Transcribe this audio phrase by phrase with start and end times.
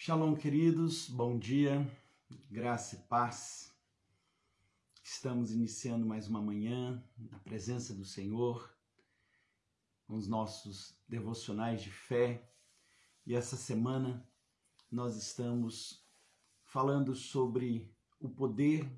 [0.00, 1.84] Shalom, queridos, bom dia,
[2.48, 3.74] graça e paz.
[5.02, 8.72] Estamos iniciando mais uma manhã na presença do Senhor,
[10.06, 12.48] os nossos devocionais de fé.
[13.26, 14.24] E essa semana
[14.88, 16.06] nós estamos
[16.62, 18.88] falando sobre o poder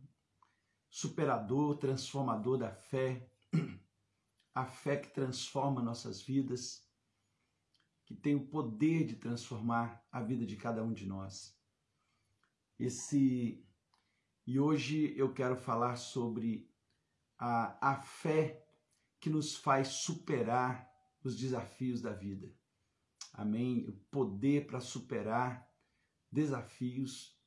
[0.90, 3.26] superador, transformador da fé,
[4.54, 6.89] a fé que transforma nossas vidas
[8.10, 11.56] que tem o poder de transformar a vida de cada um de nós.
[12.76, 13.64] Esse
[14.44, 16.68] e hoje eu quero falar sobre
[17.38, 18.66] a, a fé
[19.20, 20.90] que nos faz superar
[21.22, 22.52] os desafios da vida.
[23.32, 23.86] Amém?
[23.88, 25.70] O poder para superar
[26.32, 27.40] desafios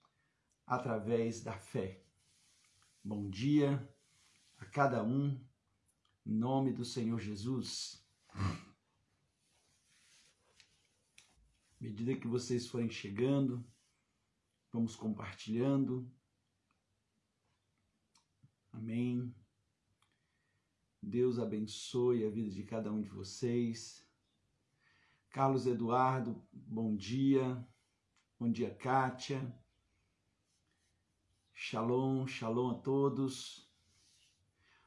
[0.66, 2.06] através da fé.
[3.04, 3.86] Bom dia
[4.58, 5.38] a cada um,
[6.26, 8.02] em nome do Senhor Jesus
[11.84, 13.62] medida que vocês forem chegando,
[14.72, 16.10] vamos compartilhando.
[18.72, 19.36] Amém.
[21.02, 24.08] Deus abençoe a vida de cada um de vocês.
[25.30, 27.68] Carlos Eduardo, bom dia.
[28.40, 29.54] Bom dia, Kátia.
[31.54, 33.70] Shalom, shalom a todos.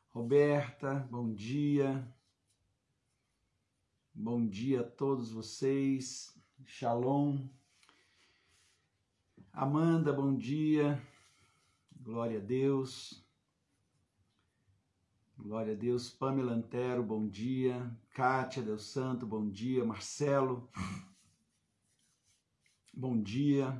[0.08, 2.10] Roberta, bom dia.
[4.14, 6.35] Bom dia a todos vocês.
[6.64, 7.48] Shalom.
[9.52, 11.00] Amanda, bom dia.
[12.00, 13.24] Glória a Deus.
[15.36, 16.10] Glória a Deus.
[16.10, 17.94] Pamela Antero, bom dia.
[18.10, 19.84] Kátia Deus Santo, bom dia.
[19.84, 20.68] Marcelo,
[22.92, 23.78] bom dia.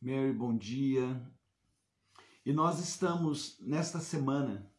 [0.00, 1.20] Mary, bom dia.
[2.44, 4.70] E nós estamos nesta semana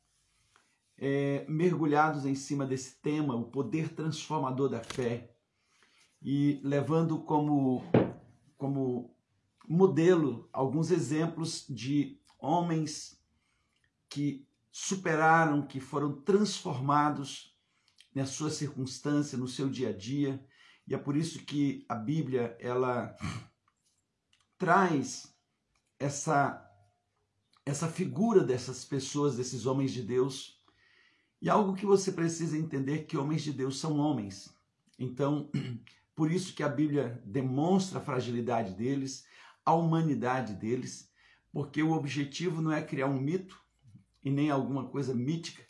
[0.97, 5.35] é, mergulhados em cima desse tema, o poder transformador da fé
[6.21, 7.83] e levando como,
[8.57, 9.15] como
[9.67, 13.21] modelo alguns exemplos de homens
[14.09, 17.55] que superaram, que foram transformados
[18.13, 20.43] na sua circunstância, no seu dia a dia.
[20.87, 23.15] E é por isso que a Bíblia ela
[24.57, 25.33] traz
[25.99, 26.65] essa
[27.65, 30.59] essa figura dessas pessoas, desses homens de Deus.
[31.39, 34.51] E algo que você precisa entender que homens de Deus são homens.
[34.97, 35.51] Então,
[36.19, 39.25] Por isso que a Bíblia demonstra a fragilidade deles,
[39.63, 41.09] a humanidade deles,
[41.49, 43.57] porque o objetivo não é criar um mito
[44.21, 45.63] e nem alguma coisa mítica,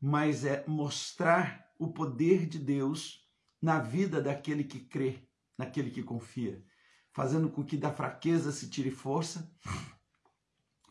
[0.00, 3.28] mas é mostrar o poder de Deus
[3.60, 5.28] na vida daquele que crê,
[5.58, 6.64] naquele que confia,
[7.12, 9.54] fazendo com que da fraqueza se tire força,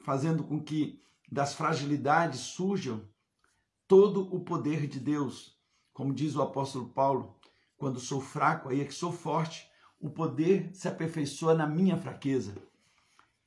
[0.06, 3.10] fazendo com que das fragilidades surjam
[3.88, 5.60] todo o poder de Deus,
[5.94, 7.39] como diz o apóstolo Paulo,
[7.80, 9.68] quando sou fraco, aí é que sou forte.
[10.00, 12.54] O poder se aperfeiçoa na minha fraqueza.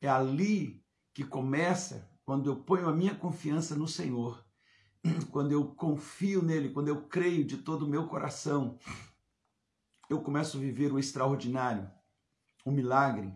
[0.01, 0.83] É ali
[1.15, 4.45] que começa quando eu ponho a minha confiança no Senhor,
[5.31, 8.79] quando eu confio nele, quando eu creio de todo o meu coração,
[10.09, 11.91] eu começo a viver o extraordinário,
[12.65, 13.33] o milagre,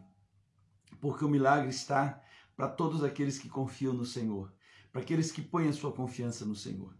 [1.01, 2.23] porque o milagre está
[2.57, 4.55] para todos aqueles que confiam no Senhor,
[4.91, 6.97] para aqueles que põem a sua confiança no Senhor.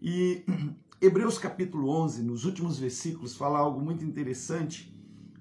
[0.00, 0.44] E
[1.00, 4.94] Hebreus capítulo 11, nos últimos versículos, fala algo muito interessante.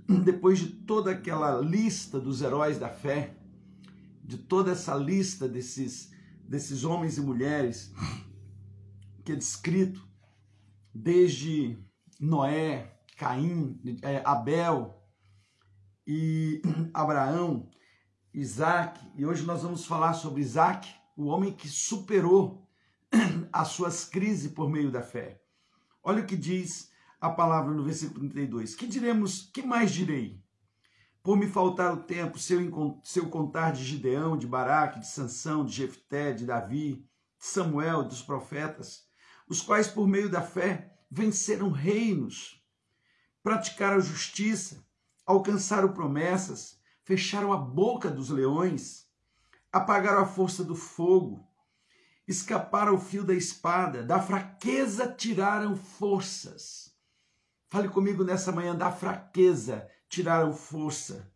[0.26, 3.38] Depois de toda aquela lista dos heróis da fé,
[4.24, 6.12] de toda essa lista desses,
[6.48, 7.94] desses homens e mulheres
[9.24, 10.06] que é descrito,
[10.94, 11.78] desde
[12.20, 15.02] Noé, Caim, é, Abel
[16.06, 16.62] e
[16.94, 17.70] Abraão,
[18.34, 22.68] Isaac, e hoje nós vamos falar sobre Isaac, o homem que superou
[23.54, 25.43] as suas crises por meio da fé.
[26.04, 28.76] Olha o que diz a palavra no versículo 32.
[28.76, 30.44] Que diremos, que mais direi?
[31.24, 35.72] Por me faltar o tempo, se eu, contar de Gideão, de Baraque, de Sansão, de
[35.72, 36.96] Jefté, de Davi,
[37.40, 39.06] de Samuel, dos profetas,
[39.48, 42.62] os quais por meio da fé venceram reinos,
[43.42, 44.86] praticaram justiça,
[45.26, 49.08] alcançaram promessas, fecharam a boca dos leões,
[49.72, 51.48] apagaram a força do fogo,
[52.28, 56.94] escaparam o fio da espada, da fraqueza tiraram forças.
[57.70, 61.32] Fale comigo nessa manhã, da fraqueza tiraram força.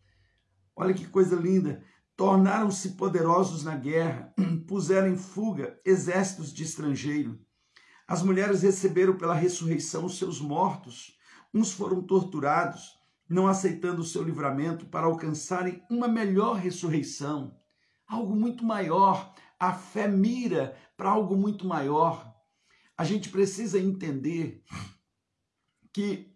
[0.76, 1.84] Olha que coisa linda.
[2.16, 4.34] Tornaram-se poderosos na guerra,
[4.68, 7.40] puseram em fuga exércitos de estrangeiro.
[8.08, 11.18] As mulheres receberam pela ressurreição os seus mortos.
[11.54, 12.98] Uns foram torturados,
[13.30, 17.56] não aceitando o seu livramento para alcançarem uma melhor ressurreição,
[18.08, 22.34] algo muito maior, a fé mira para algo muito maior.
[22.98, 24.64] A gente precisa entender
[25.92, 26.36] que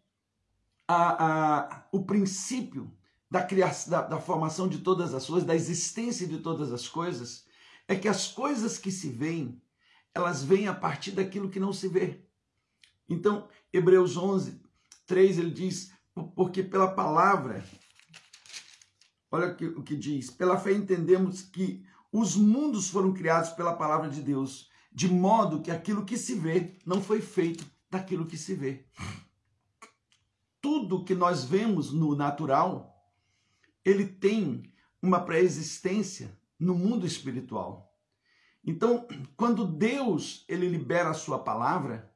[0.88, 2.96] a, a, o princípio
[3.30, 7.46] da, criação, da, da formação de todas as coisas, da existência de todas as coisas,
[7.88, 9.62] é que as coisas que se veem,
[10.14, 12.26] elas vêm a partir daquilo que não se vê.
[13.08, 14.62] Então, Hebreus 11,
[15.06, 15.94] 3, ele diz,
[16.36, 17.64] porque pela palavra,
[19.32, 24.22] olha o que diz, pela fé entendemos que os mundos foram criados pela palavra de
[24.22, 28.86] Deus, de modo que aquilo que se vê não foi feito daquilo que se vê.
[30.60, 32.94] Tudo que nós vemos no natural,
[33.84, 34.64] ele tem
[35.02, 37.92] uma pré-existência no mundo espiritual.
[38.64, 42.14] Então, quando Deus ele libera a sua palavra,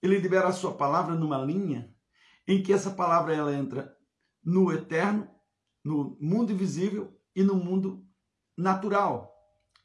[0.00, 1.94] ele libera a sua palavra numa linha
[2.46, 3.96] em que essa palavra ela entra
[4.42, 5.28] no eterno,
[5.82, 8.03] no mundo invisível e no mundo
[8.56, 9.34] natural.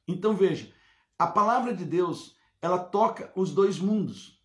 [0.07, 0.73] Então veja,
[1.17, 4.41] a palavra de Deus, ela toca os dois mundos.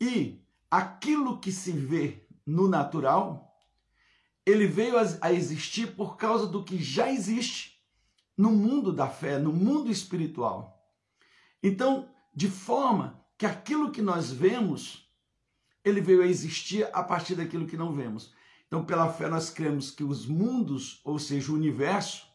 [0.00, 3.54] E aquilo que se vê no natural,
[4.44, 7.80] ele veio a existir por causa do que já existe
[8.36, 10.82] no mundo da fé, no mundo espiritual.
[11.62, 15.10] Então, de forma que aquilo que nós vemos,
[15.84, 18.32] ele veio a existir a partir daquilo que não vemos.
[18.66, 22.29] Então, pela fé, nós cremos que os mundos, ou seja, o universo,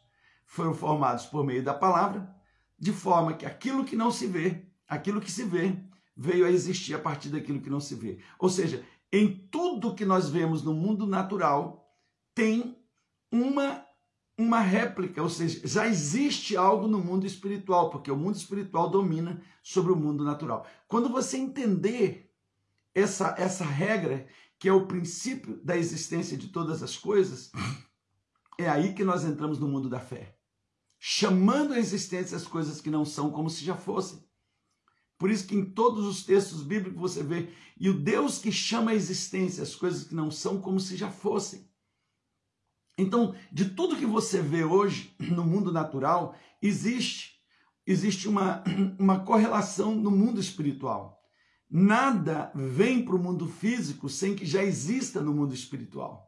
[0.45, 2.33] foram formados por meio da palavra,
[2.77, 5.77] de forma que aquilo que não se vê, aquilo que se vê,
[6.15, 8.19] veio a existir a partir daquilo que não se vê.
[8.39, 11.89] Ou seja, em tudo que nós vemos no mundo natural,
[12.33, 12.77] tem
[13.31, 13.85] uma
[14.37, 19.41] uma réplica, ou seja, já existe algo no mundo espiritual, porque o mundo espiritual domina
[19.63, 20.67] sobre o mundo natural.
[20.87, 22.29] Quando você entender
[22.93, 24.27] essa, essa regra,
[24.59, 27.51] que é o princípio da existência de todas as coisas,
[28.59, 30.34] é aí que nós entramos no mundo da fé,
[31.07, 34.27] chamando a existência as coisas que não são como se já fossem.
[35.19, 38.89] Por isso que em todos os textos bíblicos você vê, e o Deus que chama
[38.89, 41.69] a existência as coisas que não são como se já fossem.
[42.97, 47.35] Então, de tudo que você vê hoje no mundo natural, existe
[47.85, 48.63] existe uma,
[48.97, 51.21] uma correlação no mundo espiritual.
[51.69, 56.27] Nada vem para o mundo físico sem que já exista no mundo espiritual.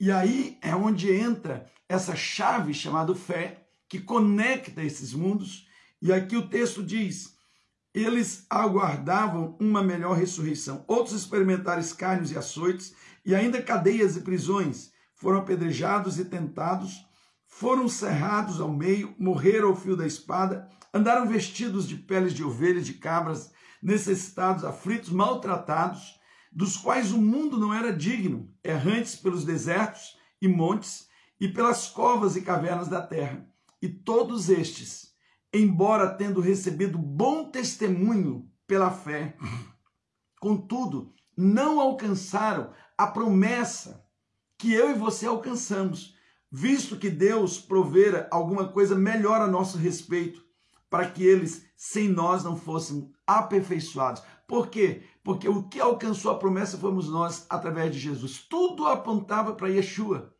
[0.00, 3.61] E aí é onde entra essa chave chamada fé,
[3.92, 5.68] que conecta esses mundos.
[6.00, 7.36] E aqui o texto diz:
[7.92, 10.82] eles aguardavam uma melhor ressurreição.
[10.88, 17.04] Outros experimentaram escárnios e açoites, e ainda cadeias e prisões foram apedrejados e tentados,
[17.46, 22.86] foram cerrados ao meio, morreram ao fio da espada, andaram vestidos de peles de ovelhas,
[22.86, 23.52] de cabras,
[23.82, 26.18] necessitados, aflitos, maltratados,
[26.50, 31.08] dos quais o mundo não era digno, errantes pelos desertos e montes
[31.38, 33.51] e pelas covas e cavernas da terra.
[33.82, 35.12] E todos estes,
[35.52, 39.36] embora tendo recebido bom testemunho pela fé,
[40.40, 44.06] contudo, não alcançaram a promessa
[44.56, 46.14] que eu e você alcançamos,
[46.48, 50.44] visto que Deus provera alguma coisa melhor a nosso respeito,
[50.88, 54.22] para que eles, sem nós, não fossem aperfeiçoados.
[54.46, 55.02] Por quê?
[55.24, 58.46] Porque o que alcançou a promessa fomos nós através de Jesus.
[58.48, 60.32] Tudo apontava para Yeshua.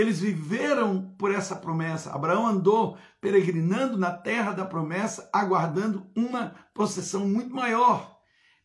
[0.00, 2.12] Eles viveram por essa promessa.
[2.12, 8.18] Abraão andou peregrinando na terra da promessa, aguardando uma possessão muito maior.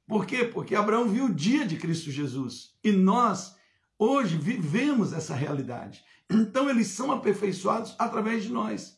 [0.07, 0.45] Por quê?
[0.45, 2.75] Porque Abraão viu o dia de Cristo Jesus.
[2.83, 3.55] E nós
[3.97, 6.03] Hoje vivemos essa realidade.
[6.29, 8.97] Então eles são aperfeiçoados através de nós.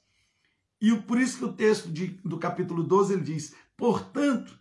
[0.81, 4.59] E por isso que o texto de, do capítulo 12 ele diz: portanto,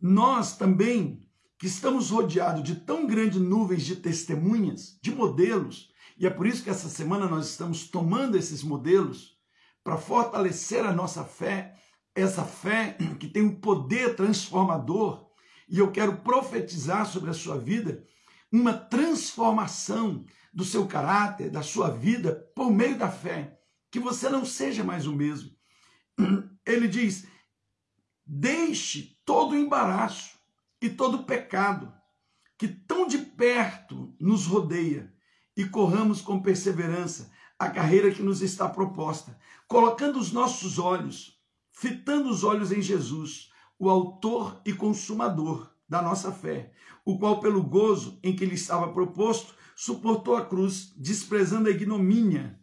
[0.00, 1.24] nós também,
[1.56, 6.62] que estamos rodeados de tão grandes nuvens de testemunhas, de modelos, e é por isso
[6.62, 9.36] que essa semana nós estamos tomando esses modelos
[9.84, 11.76] para fortalecer a nossa fé,
[12.14, 15.26] essa fé que tem um poder transformador,
[15.68, 18.04] e eu quero profetizar sobre a sua vida
[18.50, 23.58] uma transformação do seu caráter, da sua vida, por meio da fé,
[23.90, 25.50] que você não seja mais o mesmo.
[26.64, 27.26] Ele diz:
[28.24, 30.38] deixe todo o embaraço
[30.80, 31.92] e todo o pecado
[32.56, 35.14] que tão de perto nos rodeia
[35.56, 41.40] e corramos com perseverança a carreira que nos está proposta, colocando os nossos olhos,
[41.72, 46.72] fitando os olhos em Jesus, o autor e consumador da nossa fé,
[47.04, 52.60] o qual, pelo gozo em que lhe estava proposto, suportou a cruz, desprezando a ignomínia,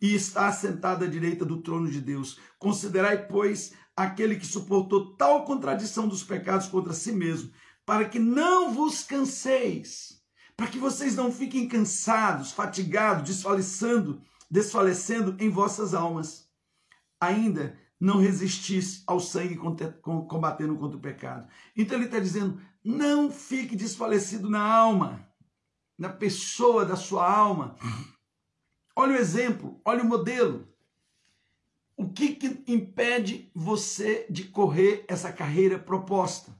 [0.00, 2.38] e está assentado à direita do trono de Deus.
[2.58, 7.50] Considerai, pois, aquele que suportou tal contradição dos pecados contra si mesmo,
[7.84, 10.15] para que não vos canseis,
[10.56, 16.48] para que vocês não fiquem cansados, fatigados, desfalecendo, desfalecendo em vossas almas.
[17.20, 19.56] Ainda não resistis ao sangue
[20.28, 21.48] combatendo contra o pecado.
[21.76, 25.26] Então ele está dizendo: não fique desfalecido na alma.
[25.98, 27.76] na pessoa da sua alma.
[28.94, 30.68] Olha o exemplo, olha o modelo.
[31.96, 36.54] O que, que impede você de correr essa carreira proposta?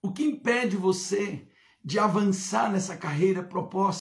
[0.00, 1.46] O que impede você
[1.84, 4.00] de avançar nessa carreira proposta?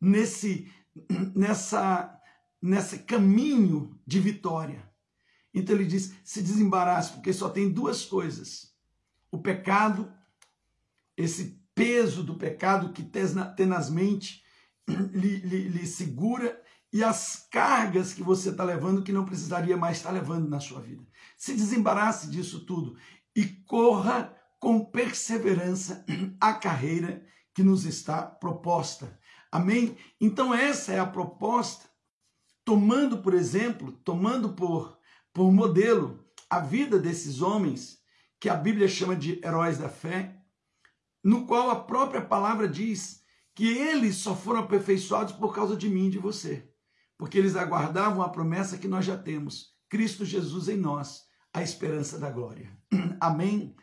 [0.00, 0.70] Nesse,
[1.34, 2.20] nessa,
[2.60, 4.90] nesse caminho de vitória?
[5.52, 8.74] Então ele diz: se desembarace, porque só tem duas coisas:
[9.30, 10.12] o pecado,
[11.16, 13.02] esse peso do pecado que
[13.56, 14.42] tenazmente
[15.12, 19.98] lhe, lhe, lhe segura e as cargas que você está levando que não precisaria mais
[19.98, 21.06] estar levando na sua vida.
[21.36, 22.96] Se desembarace disso tudo
[23.34, 26.04] e corra com perseverança
[26.40, 29.18] a carreira que nos está proposta.
[29.50, 29.96] Amém?
[30.20, 31.88] Então essa é a proposta,
[32.64, 34.98] tomando por exemplo, tomando por,
[35.32, 37.98] por modelo a vida desses homens
[38.38, 40.40] que a Bíblia chama de heróis da fé,
[41.24, 43.22] no qual a própria palavra diz
[43.54, 46.70] que eles só foram aperfeiçoados por causa de mim e de você,
[47.16, 51.22] porque eles aguardavam a promessa que nós já temos, Cristo Jesus em nós,
[51.54, 52.76] a esperança da glória.
[53.18, 53.74] Amém?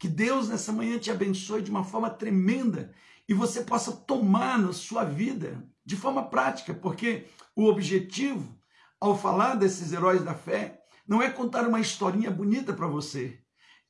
[0.00, 2.90] Que Deus nessa manhã te abençoe de uma forma tremenda
[3.28, 8.58] e você possa tomar na sua vida de forma prática, porque o objetivo,
[8.98, 13.42] ao falar desses heróis da fé, não é contar uma historinha bonita para você,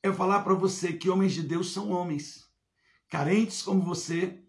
[0.03, 2.45] é falar para você que homens de Deus são homens,
[3.07, 4.43] carentes como você,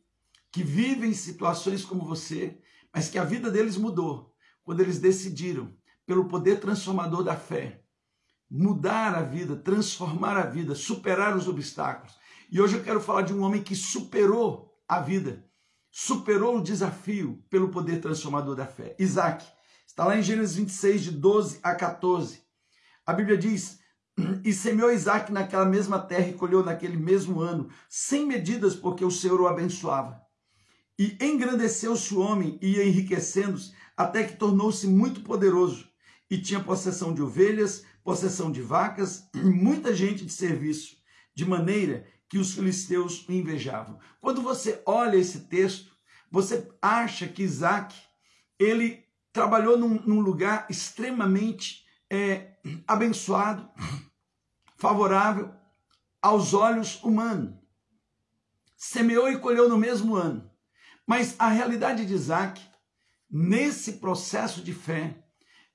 [0.51, 2.59] que vivem situações como você,
[2.93, 5.73] mas que a vida deles mudou quando eles decidiram,
[6.05, 7.82] pelo poder transformador da fé,
[8.53, 12.15] mudar a vida, transformar a vida, superar os obstáculos.
[12.51, 15.43] E hoje eu quero falar de um homem que superou a vida,
[15.91, 18.95] superou o desafio pelo poder transformador da fé.
[18.99, 19.43] Isaac,
[19.87, 22.43] está lá em Gênesis 26, de 12 a 14.
[23.07, 23.79] A Bíblia diz:
[24.45, 29.11] E semeou Isaac naquela mesma terra e colheu naquele mesmo ano, sem medidas, porque o
[29.11, 30.21] Senhor o abençoava.
[30.99, 35.89] E engrandeceu-se o homem e enriquecendo-se, até que tornou-se muito poderoso,
[36.31, 40.97] e tinha possessão de ovelhas, possessão de vacas e muita gente de serviço,
[41.35, 43.99] de maneira que os filisteus o invejavam.
[44.21, 45.93] Quando você olha esse texto,
[46.31, 47.95] você acha que Isaac
[48.59, 52.57] ele trabalhou num, num lugar extremamente é,
[52.87, 53.69] abençoado,
[54.77, 55.53] favorável
[56.21, 57.55] aos olhos humanos.
[58.77, 60.51] Semeou e colheu no mesmo ano.
[61.07, 62.61] Mas a realidade de Isaac,
[63.31, 65.23] nesse processo de fé,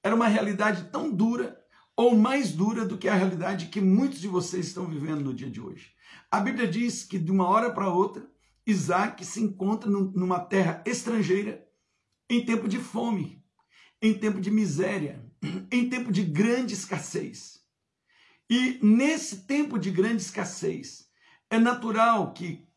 [0.04, 1.60] era uma realidade tão dura
[1.98, 5.50] ou mais dura do que a realidade que muitos de vocês estão vivendo no dia
[5.50, 5.92] de hoje.
[6.30, 8.30] A Bíblia diz que de uma hora para outra,
[8.68, 11.68] Isaac se encontra numa terra estrangeira
[12.30, 13.44] em tempo de fome,
[14.00, 15.26] em tempo de miséria,
[15.72, 17.62] em tempo de grande escassez.
[18.48, 21.08] E nesse tempo de grande escassez,
[21.50, 22.68] é natural que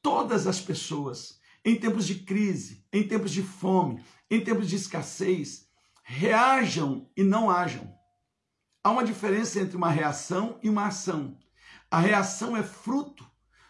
[0.00, 5.68] todas as pessoas em tempos de crise, em tempos de fome, em tempos de escassez,
[6.02, 7.99] reajam e não ajam.
[8.82, 11.36] Há uma diferença entre uma reação e uma ação.
[11.90, 13.28] A reação é fruto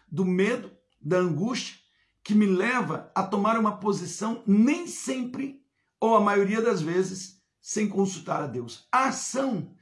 [0.09, 1.77] do medo, da angústia,
[2.23, 5.61] que me leva a tomar uma posição nem sempre,
[5.99, 8.87] ou a maioria das vezes, sem consultar a Deus.
[8.91, 9.75] A ação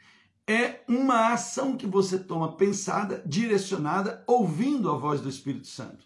[0.47, 6.05] é uma ação que você toma pensada, direcionada, ouvindo a voz do Espírito Santo.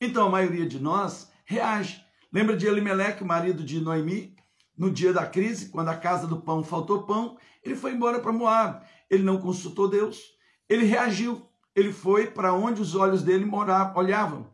[0.00, 2.02] Então, a maioria de nós reage.
[2.32, 4.34] Lembra de Elimeleque, marido de Noemi,
[4.82, 8.32] no dia da crise, quando a casa do pão faltou pão, ele foi embora para
[8.32, 8.84] Moab.
[9.08, 10.20] Ele não consultou Deus,
[10.68, 11.46] ele reagiu.
[11.72, 14.52] Ele foi para onde os olhos dele moravam, olhavam.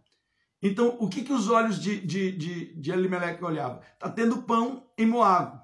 [0.62, 2.92] Então, o que, que os olhos de, de, de, de
[3.42, 3.80] olhavam?
[3.94, 5.62] Está tendo pão em Moab.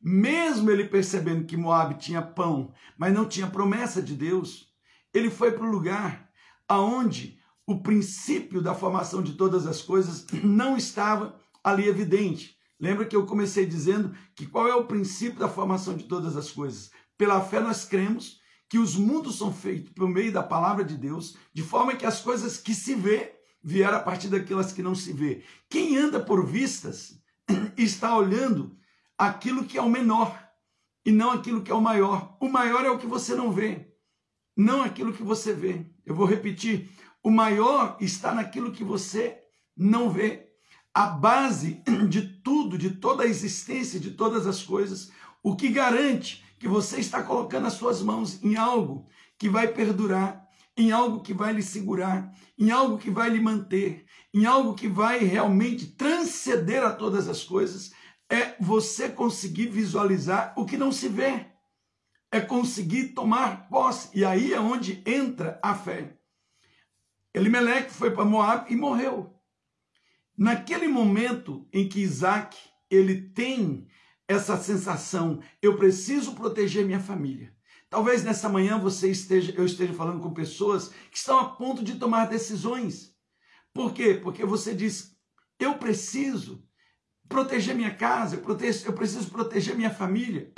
[0.00, 4.68] Mesmo ele percebendo que Moab tinha pão, mas não tinha promessa de Deus,
[5.12, 6.30] ele foi para o lugar
[6.66, 12.57] aonde o princípio da formação de todas as coisas não estava ali evidente.
[12.80, 16.50] Lembra que eu comecei dizendo que qual é o princípio da formação de todas as
[16.50, 16.90] coisas?
[17.16, 21.36] Pela fé nós cremos que os mundos são feitos por meio da palavra de Deus,
[21.52, 25.12] de forma que as coisas que se vê vieram a partir daquelas que não se
[25.12, 25.42] vê.
[25.68, 27.20] Quem anda por vistas
[27.76, 28.76] está olhando
[29.16, 30.38] aquilo que é o menor
[31.04, 32.36] e não aquilo que é o maior.
[32.40, 33.92] O maior é o que você não vê,
[34.56, 35.86] não aquilo que você vê.
[36.04, 36.90] Eu vou repetir:
[37.22, 39.42] o maior está naquilo que você
[39.76, 40.47] não vê.
[40.98, 46.44] A base de tudo, de toda a existência, de todas as coisas, o que garante
[46.58, 49.06] que você está colocando as suas mãos em algo
[49.38, 50.44] que vai perdurar,
[50.76, 54.88] em algo que vai lhe segurar, em algo que vai lhe manter, em algo que
[54.88, 57.92] vai realmente transcender a todas as coisas,
[58.28, 61.46] é você conseguir visualizar o que não se vê.
[62.32, 64.10] É conseguir tomar posse.
[64.18, 66.18] E aí é onde entra a fé.
[67.32, 69.37] Elimeleque foi para Moab e morreu.
[70.38, 72.56] Naquele momento em que Isaac
[72.88, 73.88] ele tem
[74.28, 77.52] essa sensação, eu preciso proteger minha família.
[77.90, 81.96] Talvez nessa manhã você esteja, eu esteja falando com pessoas que estão a ponto de
[81.96, 83.14] tomar decisões.
[83.72, 84.14] Por quê?
[84.14, 85.16] Porque você diz,
[85.58, 86.64] eu preciso
[87.28, 90.52] proteger minha casa, eu, protejo, eu preciso proteger minha família,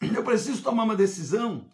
[0.00, 1.68] eu preciso tomar uma decisão.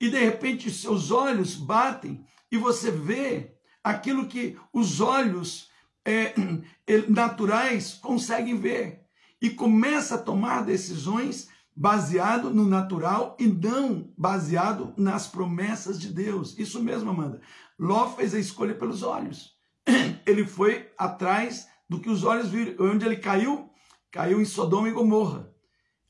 [0.00, 5.71] E de repente seus olhos batem e você vê aquilo que os olhos
[6.04, 6.34] é,
[7.08, 9.02] naturais conseguem ver.
[9.40, 16.56] E começa a tomar decisões baseado no natural e não baseado nas promessas de Deus.
[16.58, 17.40] Isso mesmo, Amanda.
[17.78, 19.56] Ló fez a escolha pelos olhos.
[20.26, 22.92] Ele foi atrás do que os olhos viram.
[22.92, 23.70] Onde ele caiu?
[24.10, 25.52] Caiu em Sodoma e Gomorra.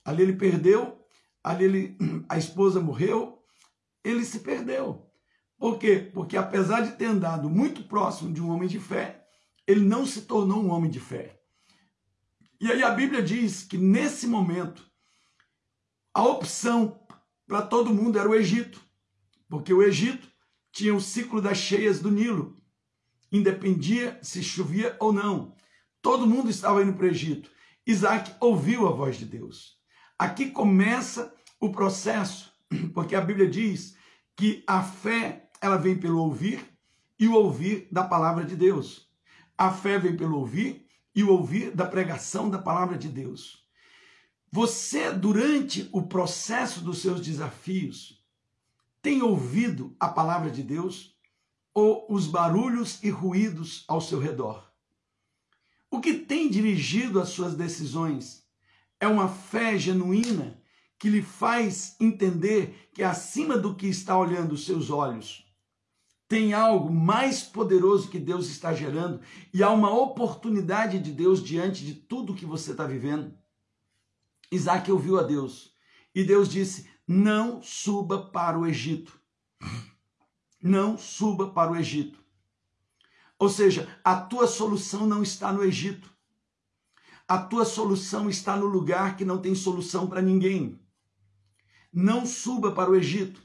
[0.05, 0.99] Ali ele perdeu,
[1.43, 3.43] ali ele, a esposa morreu,
[4.05, 5.07] ele se perdeu.
[5.59, 6.11] Por quê?
[6.13, 9.22] Porque apesar de ter andado muito próximo de um homem de fé,
[9.67, 11.41] ele não se tornou um homem de fé.
[12.61, 14.89] E aí a Bíblia diz que nesse momento,
[16.15, 17.01] a opção
[17.47, 18.81] para todo mundo era o Egito,
[19.49, 20.29] porque o Egito
[20.71, 22.63] tinha o ciclo das cheias do Nilo,
[23.31, 25.55] independia se chovia ou não.
[26.01, 27.51] Todo mundo estava indo para o Egito.
[27.87, 29.79] Isaac ouviu a voz de Deus.
[30.19, 32.53] Aqui começa o processo,
[32.95, 33.97] porque a Bíblia diz
[34.37, 36.65] que a fé ela vem pelo ouvir
[37.19, 39.12] e o ouvir da palavra de Deus.
[39.63, 43.65] A fé vem pelo ouvir e o ouvir da pregação da palavra de Deus.
[44.51, 48.21] Você, durante o processo dos seus desafios,
[49.01, 51.17] tem ouvido a palavra de Deus
[51.73, 54.69] ou os barulhos e ruídos ao seu redor?
[55.89, 58.45] O que tem dirigido as suas decisões
[58.99, 60.61] é uma fé genuína
[60.99, 65.47] que lhe faz entender que acima do que está olhando os seus olhos,
[66.33, 69.21] tem algo mais poderoso que Deus está gerando
[69.53, 73.37] e há uma oportunidade de Deus diante de tudo que você está vivendo.
[74.51, 75.75] Isaac ouviu a Deus
[76.15, 79.13] e Deus disse: Não suba para o Egito.
[80.63, 82.19] Não suba para o Egito.
[83.39, 86.11] Ou seja, a tua solução não está no Egito.
[87.29, 90.81] A tua solução está no lugar que não tem solução para ninguém.
[91.93, 93.42] Não suba para o Egito.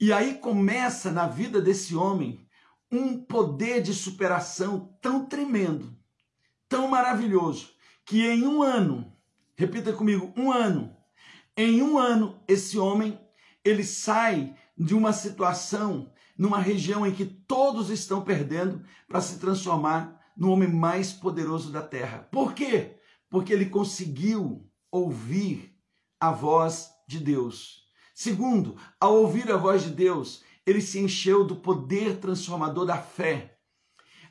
[0.00, 2.46] E aí começa na vida desse homem
[2.90, 5.96] um poder de superação tão tremendo,
[6.68, 7.70] tão maravilhoso,
[8.04, 9.16] que em um ano
[9.56, 10.94] Repita comigo, um ano.
[11.56, 13.18] Em um ano, esse homem,
[13.64, 20.20] ele sai de uma situação, numa região em que todos estão perdendo, para se transformar
[20.36, 22.28] no homem mais poderoso da terra.
[22.30, 22.98] Por quê?
[23.30, 25.74] Porque ele conseguiu ouvir
[26.20, 27.85] a voz de Deus.
[28.18, 33.58] Segundo, ao ouvir a voz de Deus, ele se encheu do poder transformador da fé.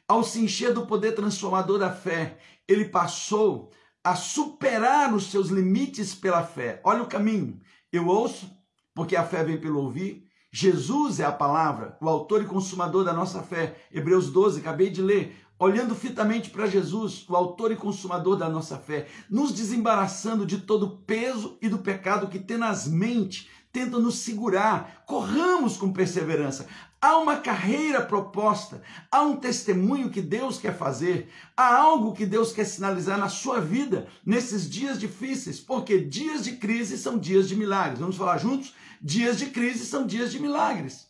[0.08, 3.70] Ao se encher do poder transformador da fé, ele passou
[4.04, 6.82] a superar os seus limites pela fé.
[6.84, 7.62] Olha o caminho.
[7.92, 8.50] Eu ouço,
[8.92, 10.28] porque a fé vem pelo ouvir.
[10.52, 13.76] Jesus é a palavra, o autor e consumador da nossa fé.
[13.92, 15.46] Hebreus 12, acabei de ler.
[15.60, 20.86] Olhando fitamente para Jesus, o autor e consumador da nossa fé, nos desembaraçando de todo
[20.88, 25.04] o peso e do pecado que tenazmente tenta nos segurar.
[25.06, 26.66] Corramos com perseverança.
[27.02, 32.54] Há uma carreira proposta, há um testemunho que Deus quer fazer, há algo que Deus
[32.54, 37.56] quer sinalizar na sua vida nesses dias difíceis, porque dias de crise são dias de
[37.56, 38.00] milagres.
[38.00, 38.74] Vamos falar juntos?
[39.02, 41.08] Dias de crise são dias de milagres.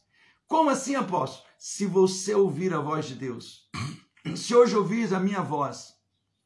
[0.47, 1.45] Como assim, apóstolo?
[1.57, 3.69] Se você ouvir a voz de Deus,
[4.35, 5.93] se hoje ouvires a minha voz,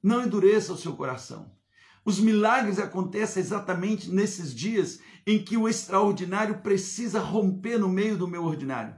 [0.03, 1.49] não endureça o seu coração.
[2.05, 8.27] Os milagres acontecem exatamente nesses dias em que o extraordinário precisa romper no meio do
[8.27, 8.95] meu ordinário.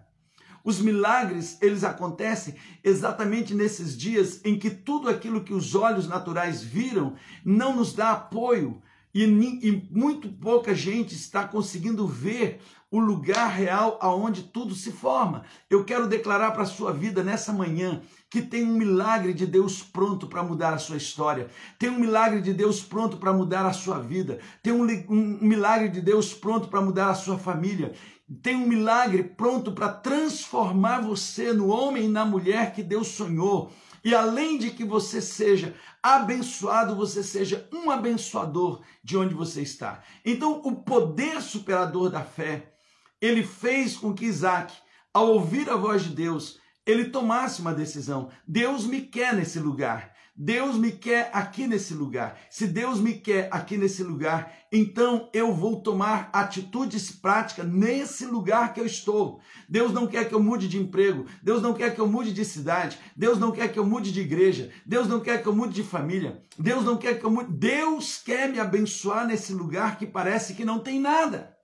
[0.64, 6.62] Os milagres, eles acontecem exatamente nesses dias em que tudo aquilo que os olhos naturais
[6.62, 8.82] viram não nos dá apoio
[9.14, 12.62] e, e muito pouca gente está conseguindo ver
[12.92, 15.44] o lugar real aonde tudo se forma.
[15.70, 19.84] Eu quero declarar para a sua vida nessa manhã que tem um milagre de Deus
[19.84, 23.74] pronto para mudar a sua história, tem um milagre de Deus pronto para mudar a
[23.74, 27.94] sua vida, tem um, um milagre de Deus pronto para mudar a sua família
[28.42, 33.72] tem um milagre pronto para transformar você no homem e na mulher que Deus sonhou.
[34.04, 40.02] E além de que você seja abençoado, você seja um abençoador de onde você está.
[40.26, 42.74] Então, o poder superador da fé,
[43.20, 44.74] ele fez com que Isaac,
[45.14, 48.30] ao ouvir a voz de Deus, ele tomasse uma decisão.
[48.48, 50.12] Deus me quer nesse lugar.
[50.36, 52.40] Deus me quer aqui nesse lugar.
[52.50, 58.74] Se Deus me quer aqui nesse lugar, então eu vou tomar atitudes práticas nesse lugar
[58.74, 59.42] que eu estou.
[59.70, 61.26] Deus não quer que eu mude de emprego.
[61.44, 62.98] Deus não quer que eu mude de cidade.
[63.16, 64.72] Deus não quer que eu mude de igreja.
[64.86, 66.42] Deus não quer que eu mude de família.
[66.58, 67.52] Deus não quer que eu mude.
[67.52, 71.56] Deus quer me abençoar nesse lugar que parece que não tem nada.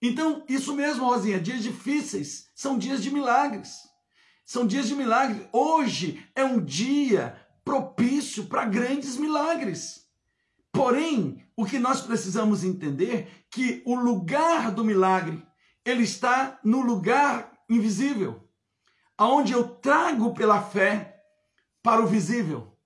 [0.00, 3.95] Então, isso mesmo, Rosinha, dias difíceis são dias de milagres.
[4.46, 5.44] São dias de milagres.
[5.52, 10.06] Hoje é um dia propício para grandes milagres.
[10.70, 15.44] Porém, o que nós precisamos entender que o lugar do milagre,
[15.84, 18.48] ele está no lugar invisível,
[19.18, 21.24] aonde eu trago pela fé
[21.82, 22.78] para o visível.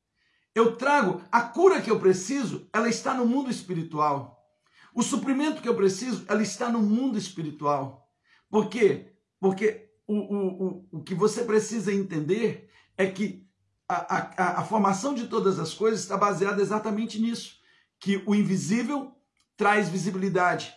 [0.55, 4.51] Eu trago a cura que eu preciso, ela está no mundo espiritual.
[4.95, 8.11] O suprimento que eu preciso, ela está no mundo espiritual.
[8.49, 9.13] Por quê?
[9.39, 13.47] Porque o, o, que você precisa entender é que
[13.89, 17.57] a, a, a formação de todas as coisas está baseada exatamente nisso,
[17.99, 19.13] que o invisível
[19.57, 20.75] traz visibilidade.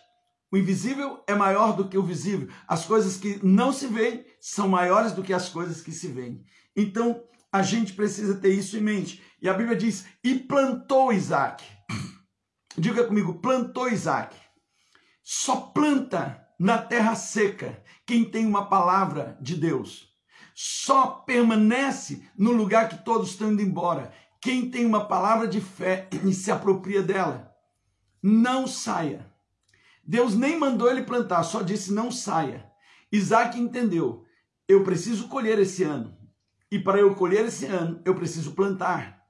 [0.52, 2.48] O invisível é maior do que o visível.
[2.68, 6.44] As coisas que não se veem são maiores do que as coisas que se veem.
[6.76, 9.22] Então, a gente precisa ter isso em mente.
[9.40, 11.64] E a Bíblia diz: e plantou Isaac.
[12.78, 14.36] Diga comigo: plantou Isaac.
[15.22, 20.12] Só planta na terra seca quem tem uma palavra de Deus.
[20.54, 26.06] Só permanece no lugar que todos estão indo embora quem tem uma palavra de fé
[26.22, 27.50] e se apropria dela.
[28.22, 29.32] Não saia.
[30.06, 32.70] Deus nem mandou ele plantar, só disse não saia.
[33.10, 34.24] Isaac entendeu:
[34.68, 36.14] eu preciso colher esse ano.
[36.70, 39.24] E para eu colher esse ano, eu preciso plantar.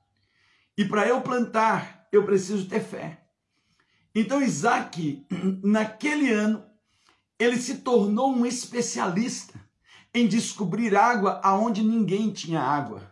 [0.77, 3.25] E para eu plantar, eu preciso ter fé.
[4.15, 5.27] Então Isaac,
[5.63, 6.65] naquele ano,
[7.39, 9.61] ele se tornou um especialista
[10.13, 13.03] em descobrir água aonde ninguém tinha água.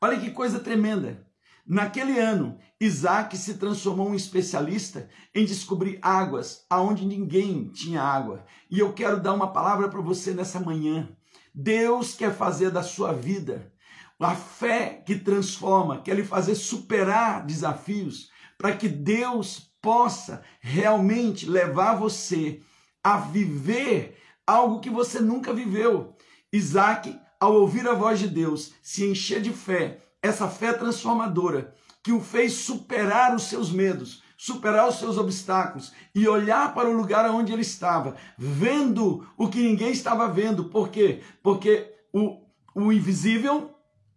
[0.00, 1.24] Olha que coisa tremenda.
[1.66, 8.44] Naquele ano, Isaac se transformou em um especialista em descobrir águas aonde ninguém tinha água.
[8.70, 11.08] E eu quero dar uma palavra para você nessa manhã.
[11.54, 13.72] Deus quer fazer da sua vida
[14.18, 21.96] a fé que transforma, quer lhe fazer superar desafios, para que Deus possa realmente levar
[21.96, 22.62] você
[23.06, 26.16] a viver algo que você nunca viveu.
[26.52, 32.10] Isaac, ao ouvir a voz de Deus, se encher de fé, essa fé transformadora, que
[32.10, 37.30] o fez superar os seus medos, superar os seus obstáculos e olhar para o lugar
[37.30, 40.64] onde ele estava, vendo o que ninguém estava vendo.
[40.64, 41.22] Por quê?
[41.44, 42.40] Porque o,
[42.74, 43.70] o invisível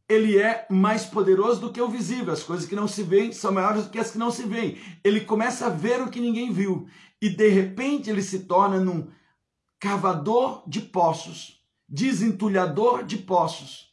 [0.09, 2.33] ele é mais poderoso do que o visível.
[2.33, 4.77] As coisas que não se veem são maiores do que as que não se veem.
[5.03, 6.87] Ele começa a ver o que ninguém viu.
[7.21, 9.07] E de repente ele se torna num
[9.79, 13.88] cavador de poços, desentulhador de poços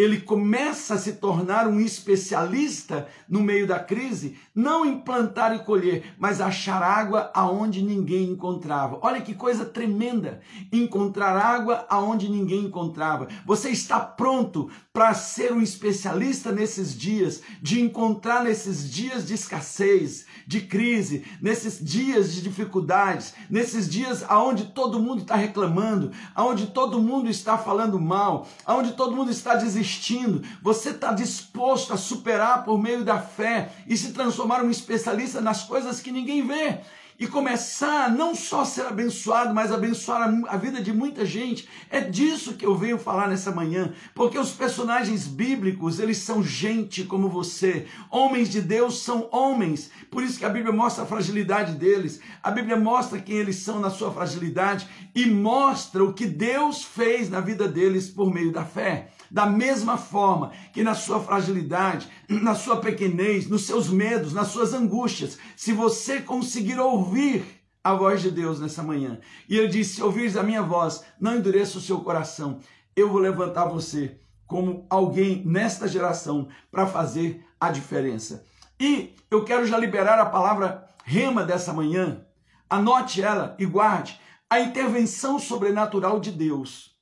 [0.00, 5.58] ele começa a se tornar um especialista no meio da crise, não em plantar e
[5.58, 8.98] colher, mas achar água aonde ninguém encontrava.
[9.02, 10.40] Olha que coisa tremenda!
[10.72, 13.28] Encontrar água aonde ninguém encontrava.
[13.44, 20.24] Você está pronto para ser um especialista nesses dias, de encontrar nesses dias de escassez,
[20.46, 27.00] de crise, nesses dias de dificuldades, nesses dias aonde todo mundo está reclamando, aonde todo
[27.02, 32.64] mundo está falando mal, aonde todo mundo está desistindo desistindo, você está disposto a superar
[32.64, 36.78] por meio da fé e se transformar um especialista nas coisas que ninguém vê
[37.18, 41.68] e começar não só a ser abençoado, mas abençoar a, a, vida de muita gente.
[41.90, 47.04] É disso que eu venho falar nessa manhã, porque os personagens bíblicos, eles são gente
[47.04, 47.86] como você.
[48.10, 49.90] Homens de Deus são homens.
[50.10, 52.20] Por isso que a Bíblia mostra a fragilidade deles.
[52.42, 57.28] A Bíblia mostra quem eles são na sua fragilidade e mostra o que Deus fez
[57.28, 59.10] na vida deles por meio da fé.
[59.30, 64.74] Da mesma forma que na sua fragilidade, na sua pequenez, nos seus medos, nas suas
[64.74, 67.44] angústias, se você conseguir ouvir
[67.82, 71.36] a voz de Deus nessa manhã, e ele disse: Se ouvires a minha voz, não
[71.36, 72.58] endureça o seu coração,
[72.96, 78.44] eu vou levantar você como alguém nesta geração para fazer a diferença.
[78.80, 82.26] E eu quero já liberar a palavra rema dessa manhã.
[82.68, 84.20] Anote ela e guarde.
[84.48, 86.96] A intervenção sobrenatural de Deus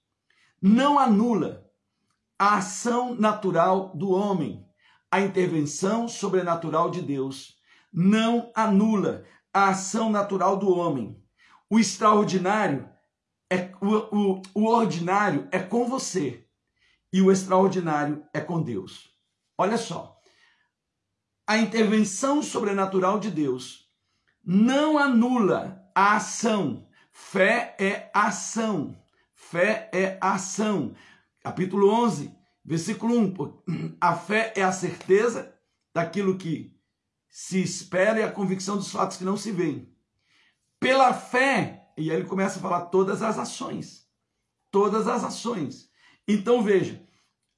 [0.60, 1.67] não anula
[2.38, 4.64] a ação natural do homem.
[5.10, 7.58] A intervenção sobrenatural de Deus
[7.92, 11.20] não anula a ação natural do homem.
[11.68, 12.88] O extraordinário
[13.50, 16.46] é o, o, o ordinário é com você
[17.12, 19.10] e o extraordinário é com Deus.
[19.56, 20.16] Olha só.
[21.46, 23.90] A intervenção sobrenatural de Deus
[24.44, 26.86] não anula a ação.
[27.10, 28.94] Fé é ação.
[29.34, 30.94] Fé é ação
[31.48, 35.54] capítulo 11 Versículo 1: A fé é a certeza
[35.94, 36.76] daquilo que
[37.26, 39.90] se espera e a convicção dos fatos que não se veem.
[40.78, 44.06] Pela fé, e aí ele começa a falar todas as ações.
[44.70, 45.88] Todas as ações.
[46.28, 47.02] Então veja,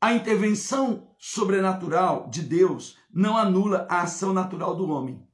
[0.01, 5.27] a intervenção sobrenatural de Deus não anula a ação natural do homem.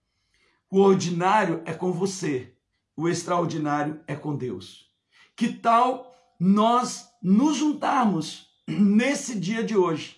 [0.71, 2.57] O ordinário é com você,
[2.97, 4.91] o extraordinário é com Deus.
[5.37, 10.17] Que tal nós nos juntarmos nesse dia de hoje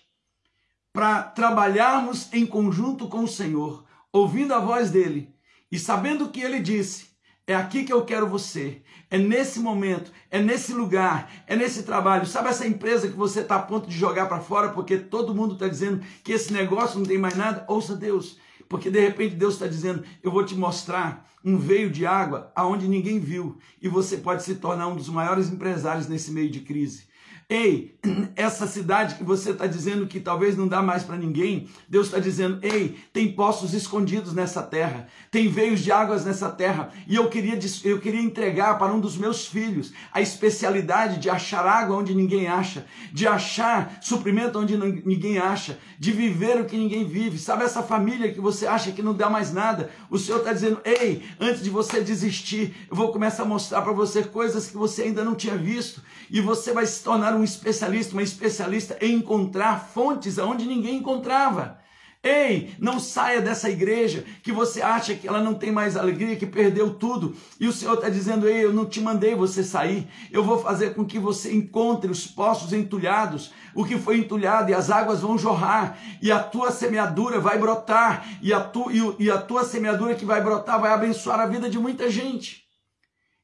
[0.91, 5.33] para trabalharmos em conjunto com o Senhor, ouvindo a voz dele
[5.71, 7.09] e sabendo o que ele disse?
[7.45, 8.83] É aqui que eu quero você.
[9.09, 12.27] É nesse momento, é nesse lugar, é nesse trabalho.
[12.27, 15.53] Sabe essa empresa que você está a ponto de jogar para fora porque todo mundo
[15.53, 17.65] está dizendo que esse negócio não tem mais nada?
[17.67, 18.37] Ouça Deus.
[18.67, 22.87] Porque de repente Deus está dizendo: Eu vou te mostrar um veio de água aonde
[22.87, 23.57] ninguém viu.
[23.81, 27.08] E você pode se tornar um dos maiores empresários nesse meio de crise.
[27.51, 27.97] Ei,
[28.35, 32.19] essa cidade que você está dizendo que talvez não dá mais para ninguém, Deus está
[32.19, 37.27] dizendo: ei, tem poços escondidos nessa terra, tem veios de águas nessa terra, e eu
[37.27, 42.13] queria, eu queria entregar para um dos meus filhos a especialidade de achar água onde
[42.13, 47.39] ninguém acha, de achar suprimento onde ninguém acha, de viver o que ninguém vive.
[47.39, 49.89] Sabe essa família que você acha que não dá mais nada?
[50.07, 53.91] O Senhor está dizendo: ei, antes de você desistir, eu vou começar a mostrar para
[53.91, 57.43] você coisas que você ainda não tinha visto, e você vai se tornar um um
[57.43, 61.79] especialista, uma especialista em encontrar fontes aonde ninguém encontrava.
[62.21, 66.45] Ei, não saia dessa igreja que você acha que ela não tem mais alegria, que
[66.45, 67.33] perdeu tudo.
[67.57, 70.05] E o Senhor está dizendo: Ei, eu não te mandei você sair.
[70.29, 74.73] Eu vou fazer com que você encontre os poços entulhados, o que foi entulhado, e
[74.73, 79.31] as águas vão jorrar, e a tua semeadura vai brotar, e a, tu, e, e
[79.31, 82.65] a tua semeadura que vai brotar vai abençoar a vida de muita gente.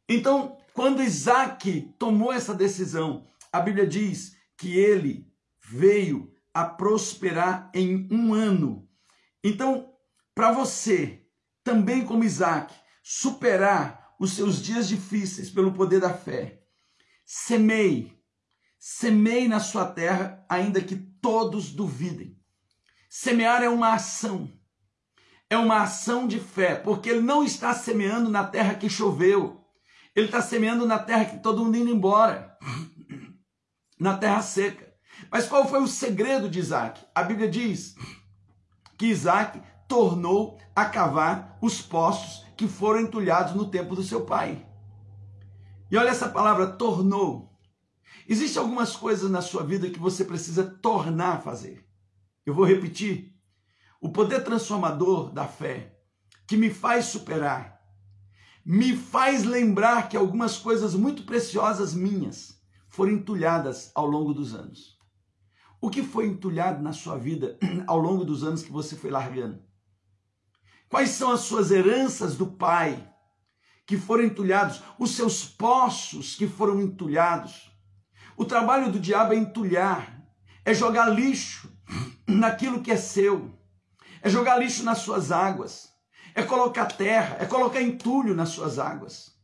[0.09, 3.23] Então, quando Isaac tomou essa decisão,
[3.55, 8.85] a Bíblia diz que ele veio a prosperar em um ano.
[9.41, 9.93] Então,
[10.33, 11.25] para você,
[11.63, 16.63] também como Isaac, superar os seus dias difíceis pelo poder da fé,
[17.25, 18.11] semeie,
[18.77, 22.37] semeie na sua terra, ainda que todos duvidem.
[23.09, 24.51] Semear é uma ação,
[25.49, 29.65] é uma ação de fé, porque ele não está semeando na terra que choveu,
[30.13, 32.53] ele está semeando na terra que todo mundo indo embora
[33.99, 34.93] na terra seca.
[35.31, 37.01] Mas qual foi o segredo de Isaac?
[37.13, 37.95] A Bíblia diz
[38.97, 44.65] que Isaac tornou a cavar os poços que foram entulhados no tempo do seu pai.
[45.89, 47.53] E olha essa palavra, tornou.
[48.27, 51.85] Existem algumas coisas na sua vida que você precisa tornar a fazer.
[52.45, 53.33] Eu vou repetir.
[54.01, 55.97] O poder transformador da fé,
[56.47, 57.81] que me faz superar,
[58.65, 62.54] me faz lembrar que algumas coisas muito preciosas minhas
[62.95, 64.97] foram entulhadas ao longo dos anos.
[65.81, 69.61] O que foi entulhado na sua vida ao longo dos anos que você foi largando?
[70.87, 73.13] Quais são as suas heranças do Pai
[73.85, 74.81] que foram entulhados?
[74.97, 77.69] Os seus poços que foram entulhados?
[78.37, 80.25] O trabalho do diabo é entulhar,
[80.63, 81.69] é jogar lixo
[82.25, 83.53] naquilo que é seu,
[84.21, 85.89] é jogar lixo nas suas águas,
[86.33, 89.34] é colocar terra, é colocar entulho nas suas águas.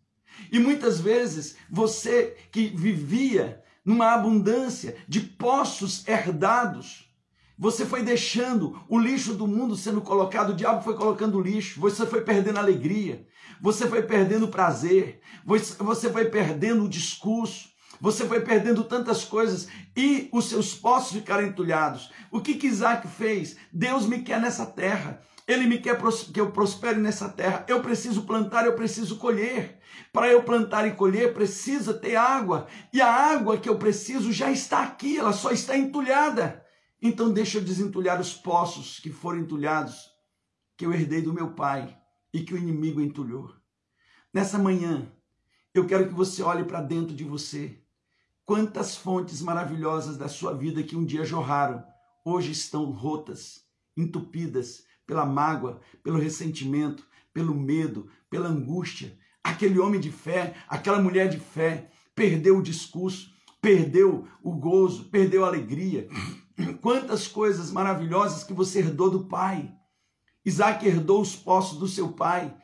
[0.51, 7.09] E muitas vezes você que vivia numa abundância de poços herdados,
[7.57, 12.05] você foi deixando o lixo do mundo sendo colocado, o diabo foi colocando lixo, você
[12.05, 13.25] foi perdendo alegria,
[13.61, 17.69] você foi perdendo prazer, você foi perdendo o discurso,
[18.01, 22.11] você foi perdendo tantas coisas e os seus poços ficaram entulhados.
[22.31, 23.55] O que, que Isaac fez?
[23.71, 25.21] Deus me quer nessa terra.
[25.47, 25.99] Ele me quer
[26.31, 27.65] que eu prospere nessa terra.
[27.67, 29.79] Eu preciso plantar, eu preciso colher.
[30.13, 32.67] Para eu plantar e colher, precisa ter água.
[32.93, 36.65] E a água que eu preciso já está aqui, ela só está entulhada.
[37.01, 40.11] Então deixa eu desentulhar os poços que foram entulhados,
[40.77, 41.97] que eu herdei do meu pai
[42.33, 43.51] e que o inimigo entulhou.
[44.33, 45.11] Nessa manhã,
[45.73, 47.81] eu quero que você olhe para dentro de você.
[48.45, 51.83] Quantas fontes maravilhosas da sua vida que um dia jorraram,
[52.23, 53.65] hoje estão rotas,
[53.97, 59.17] entupidas, pela mágoa, pelo ressentimento, pelo medo, pela angústia.
[59.43, 65.43] Aquele homem de fé, aquela mulher de fé, perdeu o discurso, perdeu o gozo, perdeu
[65.43, 66.07] a alegria.
[66.81, 69.73] Quantas coisas maravilhosas que você herdou do pai.
[70.45, 72.55] Isaac herdou os poços do seu pai,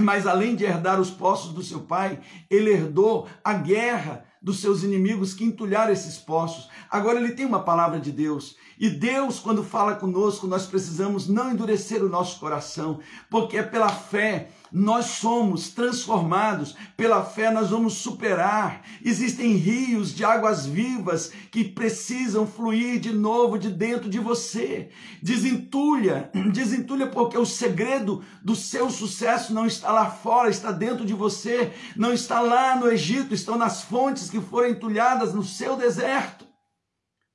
[0.00, 4.82] mas além de herdar os poços do seu pai, ele herdou a guerra dos seus
[4.82, 6.68] inimigos que entulharam esses poços.
[6.90, 8.56] Agora ele tem uma palavra de Deus.
[8.78, 12.98] E Deus, quando fala conosco, nós precisamos não endurecer o nosso coração,
[13.30, 18.82] porque é pela fé nós somos transformados, pela fé nós vamos superar.
[19.04, 24.88] Existem rios de águas vivas que precisam fluir de novo de dentro de você.
[25.22, 31.12] Desentulha, desentulha porque o segredo do seu sucesso não está lá fora, está dentro de
[31.12, 36.46] você, não está lá no Egito, estão nas fontes que foram entulhadas no seu deserto.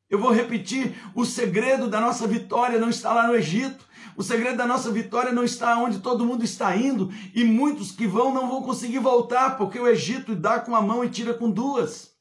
[0.09, 3.86] Eu vou repetir: o segredo da nossa vitória não está lá no Egito.
[4.17, 8.07] O segredo da nossa vitória não está onde todo mundo está indo e muitos que
[8.07, 11.51] vão não vão conseguir voltar, porque o Egito dá com a mão e tira com
[11.51, 12.17] duas.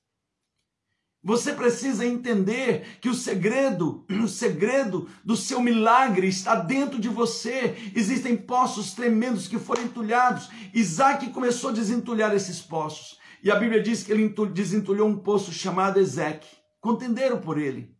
[1.24, 7.74] Você precisa entender que o segredo, o segredo do seu milagre está dentro de você.
[7.94, 10.50] Existem poços tremendos que foram entulhados.
[10.74, 13.18] Isaac começou a desentulhar esses poços.
[13.42, 16.46] E a Bíblia diz que ele desentulhou um poço chamado Ezeque.
[16.78, 17.96] Contenderam por ele.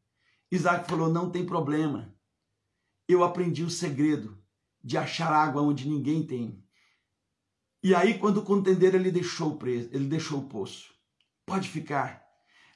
[0.53, 2.15] Isaac falou: Não tem problema.
[3.09, 4.37] Eu aprendi o segredo
[4.83, 6.63] de achar água onde ninguém tem.
[7.83, 10.93] E aí, quando contenderam, ele deixou o preso, ele deixou o poço.
[11.45, 12.27] Pode ficar.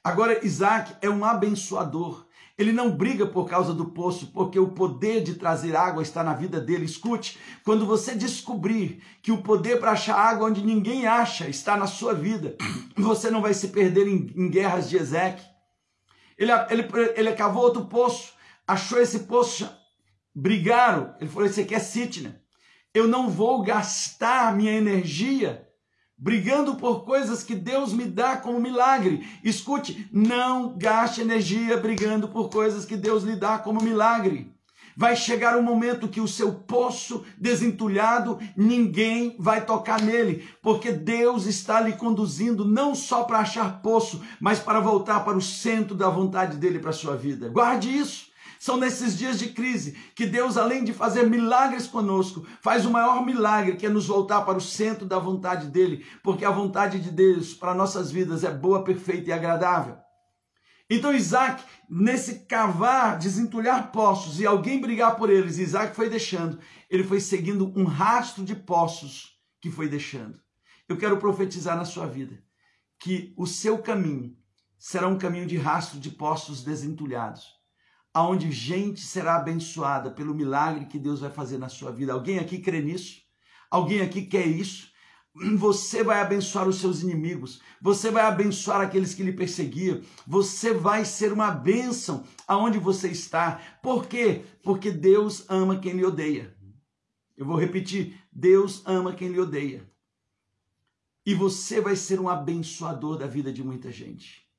[0.02, 2.26] Agora, Isaac é um abençoador.
[2.56, 6.34] Ele não briga por causa do poço, porque o poder de trazer água está na
[6.34, 6.84] vida dele.
[6.84, 11.86] Escute, quando você descobrir que o poder para achar água onde ninguém acha está na
[11.86, 12.56] sua vida,
[12.96, 15.48] você não vai se perder em, em guerras de Ezequiel.
[16.36, 18.32] Ele, ele, ele cavou outro poço,
[18.66, 19.68] achou esse poço,
[20.34, 21.14] brigaram.
[21.20, 22.40] Ele falou: Esse aqui é Sitna.
[22.92, 25.66] Eu não vou gastar minha energia
[26.20, 29.26] brigando por coisas que Deus me dá como milagre.
[29.42, 34.52] Escute, não gaste energia brigando por coisas que Deus lhe dá como milagre.
[34.96, 41.46] Vai chegar um momento que o seu poço desentulhado, ninguém vai tocar nele, porque Deus
[41.46, 46.10] está lhe conduzindo não só para achar poço, mas para voltar para o centro da
[46.10, 47.48] vontade dele para a sua vida.
[47.48, 48.29] Guarde isso.
[48.60, 53.24] São nesses dias de crise que Deus, além de fazer milagres conosco, faz o maior
[53.24, 57.10] milagre que é nos voltar para o centro da vontade dele, porque a vontade de
[57.10, 59.96] Deus para nossas vidas é boa, perfeita e agradável.
[60.90, 66.58] Então Isaac, nesse cavar, desentulhar poços e alguém brigar por eles, Isaac foi deixando,
[66.90, 70.38] ele foi seguindo um rastro de poços que foi deixando.
[70.86, 72.38] Eu quero profetizar na sua vida
[72.98, 74.36] que o seu caminho
[74.76, 77.59] será um caminho de rastro de poços desentulhados,
[78.12, 82.12] aonde gente será abençoada pelo milagre que Deus vai fazer na sua vida.
[82.12, 83.22] Alguém aqui crê nisso?
[83.70, 84.90] Alguém aqui quer isso?
[85.56, 91.04] Você vai abençoar os seus inimigos, você vai abençoar aqueles que lhe perseguiam, você vai
[91.04, 93.60] ser uma bênção aonde você está.
[93.80, 94.42] Por quê?
[94.60, 96.52] Porque Deus ama quem lhe odeia.
[97.36, 99.88] Eu vou repetir: Deus ama quem lhe odeia.
[101.24, 104.49] E você vai ser um abençoador da vida de muita gente.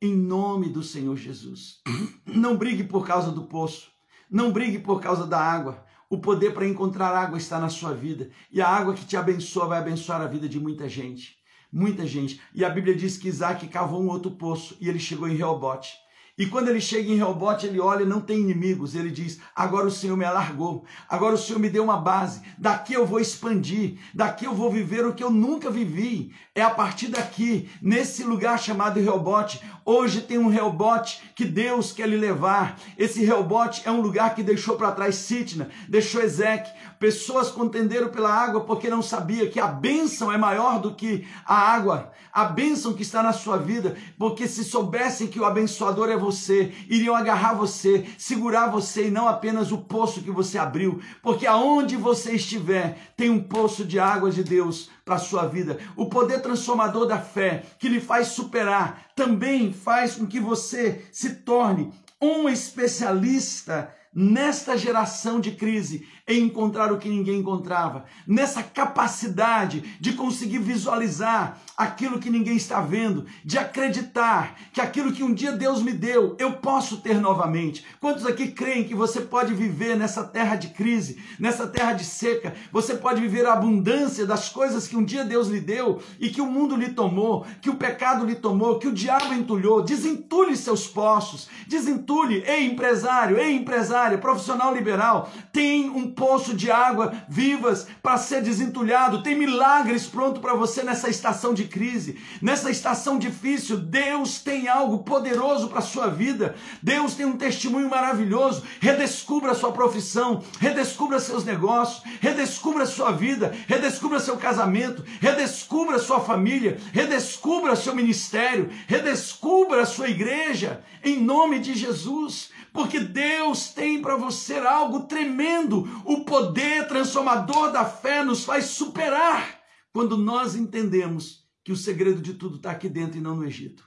[0.00, 1.80] Em nome do Senhor Jesus.
[2.24, 3.90] Não brigue por causa do poço.
[4.30, 5.84] Não brigue por causa da água.
[6.08, 8.30] O poder para encontrar água está na sua vida.
[8.48, 11.36] E a água que te abençoa vai abençoar a vida de muita gente.
[11.72, 12.40] Muita gente.
[12.54, 15.96] E a Bíblia diz que Isaac cavou um outro poço e ele chegou em Reobote.
[16.38, 18.94] E quando ele chega em Reobote, ele olha, não tem inimigos.
[18.94, 22.40] Ele diz: Agora o Senhor me alargou, agora o Senhor me deu uma base.
[22.56, 26.32] Daqui eu vou expandir, daqui eu vou viver o que eu nunca vivi.
[26.54, 29.60] É a partir daqui, nesse lugar chamado Reobote.
[29.90, 32.78] Hoje tem um Reobote que Deus quer lhe levar.
[32.98, 36.76] Esse Reobote é um lugar que deixou para trás Sitna, deixou Ezequiel.
[36.98, 41.54] Pessoas contenderam pela água porque não sabia que a bênção é maior do que a
[41.54, 46.16] água, a bênção que está na sua vida, porque se soubessem que o abençoador é
[46.18, 51.46] você, iriam agarrar você, segurar você e não apenas o poço que você abriu, porque
[51.46, 55.78] aonde você estiver, tem um poço de água de Deus para a sua vida.
[55.96, 61.30] O poder transformador da fé que lhe faz superar também faz com que você se
[61.40, 69.96] torne um especialista nesta geração de crise em encontrar o que ninguém encontrava, nessa capacidade
[69.98, 75.52] de conseguir visualizar aquilo que ninguém está vendo, de acreditar que aquilo que um dia
[75.52, 77.84] Deus me deu, eu posso ter novamente.
[78.00, 82.54] Quantos aqui creem que você pode viver nessa terra de crise, nessa terra de seca?
[82.70, 86.40] Você pode viver a abundância das coisas que um dia Deus lhe deu e que
[86.40, 89.82] o mundo lhe tomou, que o pecado lhe tomou, que o diabo entulhou.
[89.82, 97.14] Desentulhe seus poços, desentulhe, ei empresário, ei empresária, profissional liberal, tem um poço de água
[97.28, 99.22] vivas para ser desentulhado.
[99.22, 103.76] Tem milagres pronto para você nessa estação de crise, nessa estação difícil.
[103.76, 106.56] Deus tem algo poderoso para sua vida.
[106.82, 108.64] Deus tem um testemunho maravilhoso.
[108.80, 116.78] Redescubra sua profissão, redescubra seus negócios, redescubra sua vida, redescubra seu casamento, redescubra sua família,
[116.92, 124.58] redescubra seu ministério, redescubra sua igreja em nome de Jesus porque Deus tem para você
[124.58, 125.80] algo tremendo.
[126.04, 129.60] O poder transformador da fé nos faz superar
[129.92, 133.86] quando nós entendemos que o segredo de tudo está aqui dentro e não no Egito.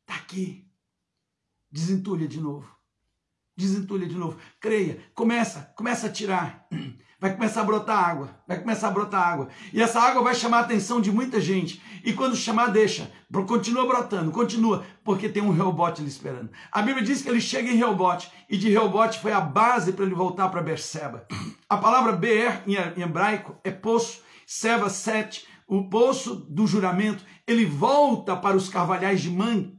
[0.00, 0.66] Está aqui.
[1.70, 2.77] Desentulha de novo.
[3.58, 4.38] Desentulha de novo.
[4.60, 5.00] Creia.
[5.12, 6.68] Começa, começa a tirar.
[7.20, 9.48] vai começar a brotar água, vai começar a brotar água.
[9.72, 11.82] E essa água vai chamar a atenção de muita gente.
[12.04, 13.10] E quando chamar, deixa.
[13.48, 16.50] Continua brotando, continua, porque tem um Reobote ali esperando.
[16.70, 20.04] A Bíblia diz que ele chega em Reobote, e de Reobote foi a base para
[20.04, 21.26] ele voltar para Berseba.
[21.68, 27.22] A palavra Beer em hebraico é poço, Seba, sete, o poço do juramento.
[27.46, 29.77] Ele volta para os carvalhais de mãe.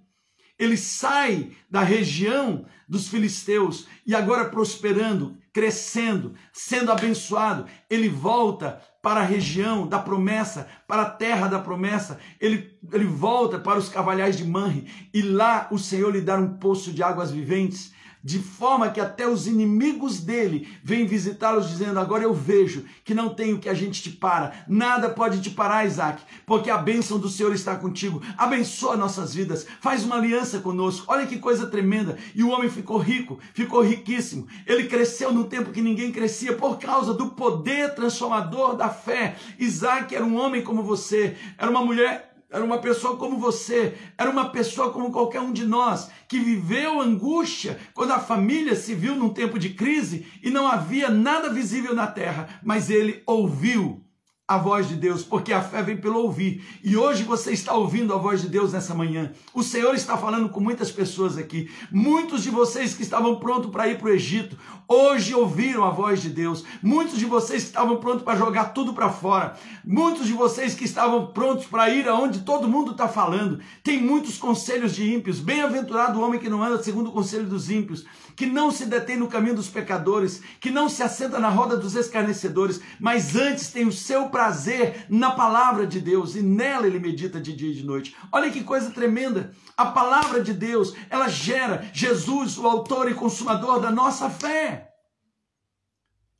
[0.59, 9.21] Ele sai da região dos filisteus e agora prosperando, crescendo, sendo abençoado, ele volta para
[9.21, 14.37] a região da promessa, para a terra da promessa, ele, ele volta para os cavalhais
[14.37, 17.93] de Manre, e lá o Senhor lhe dá um poço de águas viventes,
[18.23, 23.29] de forma que até os inimigos dele vêm visitá-los dizendo: Agora eu vejo que não
[23.33, 27.17] tem o que a gente te para, nada pode te parar, Isaac, porque a bênção
[27.17, 28.21] do Senhor está contigo.
[28.37, 31.05] Abençoa nossas vidas, faz uma aliança conosco.
[31.07, 32.17] Olha que coisa tremenda.
[32.35, 34.47] E o homem ficou rico, ficou riquíssimo.
[34.65, 39.35] Ele cresceu num tempo que ninguém crescia por causa do poder transformador da fé.
[39.57, 44.29] Isaac era um homem como você, era uma mulher era uma pessoa como você, era
[44.29, 49.15] uma pessoa como qualquer um de nós, que viveu angústia quando a família se viu
[49.15, 54.03] num tempo de crise e não havia nada visível na terra, mas ele ouviu
[54.49, 56.65] a voz de Deus, porque a fé vem pelo ouvir.
[56.83, 59.31] E hoje você está ouvindo a voz de Deus nessa manhã.
[59.53, 61.69] O Senhor está falando com muitas pessoas aqui.
[61.91, 66.19] Muitos de vocês que estavam prontos para ir para o Egito, hoje ouviram a voz
[66.19, 66.65] de Deus.
[66.81, 69.55] Muitos de vocês que estavam prontos para jogar tudo para fora.
[69.85, 73.59] Muitos de vocês que estavam prontos para ir aonde todo mundo está falando.
[73.83, 75.39] Tem muitos conselhos de ímpios.
[75.39, 78.03] Bem-aventurado o homem que não anda segundo o conselho dos ímpios
[78.39, 81.93] que não se detém no caminho dos pecadores, que não se assenta na roda dos
[81.93, 87.37] escarnecedores, mas antes tem o seu prazer na palavra de Deus e nela ele medita
[87.37, 88.15] de dia e de noite.
[88.31, 89.53] Olha que coisa tremenda!
[89.75, 94.89] A palavra de Deus, ela gera Jesus, o autor e consumador da nossa fé.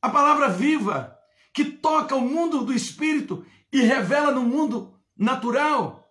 [0.02, 1.14] A palavra viva,
[1.54, 6.10] que toca o mundo do espírito e revela no mundo natural.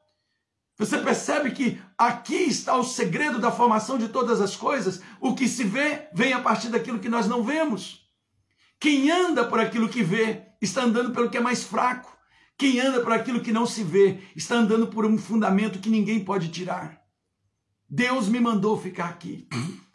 [0.77, 5.03] Você percebe que aqui está o segredo da formação de todas as coisas.
[5.21, 8.09] O que se vê vem a partir daquilo que nós não vemos.
[8.79, 12.17] Quem anda por aquilo que vê está andando pelo que é mais fraco.
[12.57, 16.25] Quem anda por aquilo que não se vê está andando por um fundamento que ninguém
[16.25, 17.01] pode tirar.
[17.91, 19.49] Deus me mandou ficar aqui.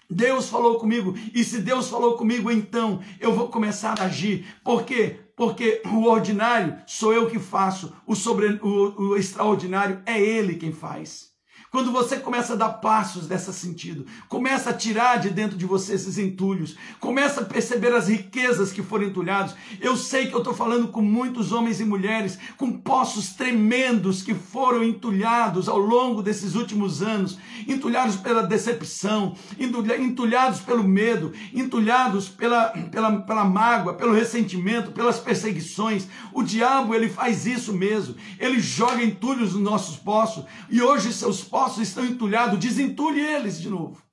[0.10, 4.46] Deus falou comigo, e se Deus falou comigo, então eu vou começar a agir.
[4.64, 5.24] Por quê?
[5.36, 10.72] porque o ordinário sou eu que faço, o, sobre, o, o extraordinário é ele quem
[10.72, 11.33] faz.
[11.74, 15.96] Quando você começa a dar passos nesse sentido, começa a tirar de dentro de você
[15.96, 19.56] esses entulhos, começa a perceber as riquezas que foram entulhados.
[19.82, 24.36] Eu sei que eu estou falando com muitos homens e mulheres com poços tremendos que
[24.36, 32.68] foram entulhados ao longo desses últimos anos entulhados pela decepção, entulhados pelo medo, entulhados pela,
[32.92, 36.08] pela, pela mágoa, pelo ressentimento, pelas perseguições.
[36.32, 41.44] O diabo ele faz isso mesmo, ele joga entulhos nos nossos poços e hoje seus
[41.44, 44.06] poços poços estão entulhados, desentulhe eles de novo.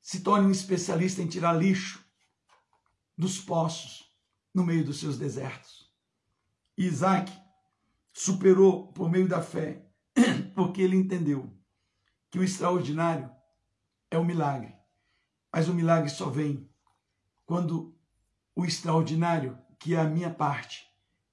[0.00, 2.04] Se torne um especialista em tirar lixo
[3.18, 4.14] dos poços
[4.54, 5.92] no meio dos seus desertos.
[6.78, 7.32] E Isaac
[8.12, 9.84] superou por meio da fé,
[10.54, 11.52] porque ele entendeu
[12.30, 13.28] que o extraordinário
[14.08, 14.72] é o milagre.
[15.52, 16.70] Mas o milagre só vem
[17.44, 17.98] quando
[18.54, 20.86] o extraordinário, que é a minha parte,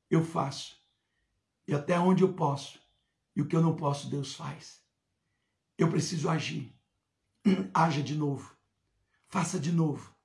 [0.10, 0.76] eu faço.
[1.68, 2.80] E até onde eu posso.
[3.36, 4.87] E o que eu não posso, Deus faz.
[5.78, 6.74] Eu preciso agir.
[7.74, 8.56] Haja de novo.
[9.28, 10.16] Faça de novo.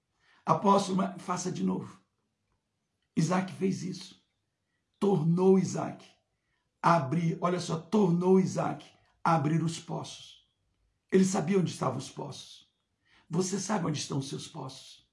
[0.44, 2.00] Apóstolo, faça de novo.
[3.16, 4.22] Isaac fez isso.
[4.98, 6.05] Tornou Isaac
[6.82, 8.84] a abrir, olha só, tornou Isaac
[9.22, 10.48] a abrir os poços.
[11.11, 12.68] Ele sabia onde estavam os poços.
[13.28, 15.07] Você sabe onde estão os seus poços.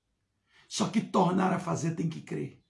[0.67, 2.63] Só que tornar a fazer tem que crer.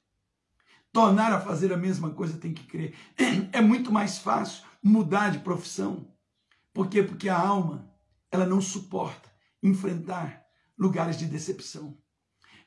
[0.92, 2.96] Tornar a fazer a mesma coisa tem que crer.
[3.52, 6.08] É muito mais fácil mudar de profissão
[6.80, 7.04] por quê?
[7.04, 7.94] Porque a alma,
[8.32, 9.30] ela não suporta
[9.62, 10.46] enfrentar
[10.78, 12.02] lugares de decepção.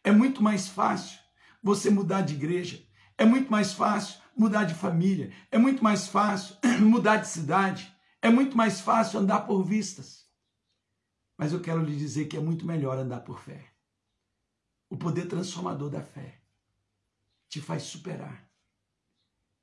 [0.04, 1.18] É muito mais fácil
[1.62, 2.86] você mudar de igreja,
[3.16, 7.90] é muito mais fácil mudar de família, é muito mais fácil mudar de cidade,
[8.20, 10.28] é muito mais fácil andar por vistas.
[11.38, 13.72] Mas eu quero lhe dizer que é muito melhor andar por fé.
[14.90, 16.42] O poder transformador da fé
[17.48, 18.46] te faz superar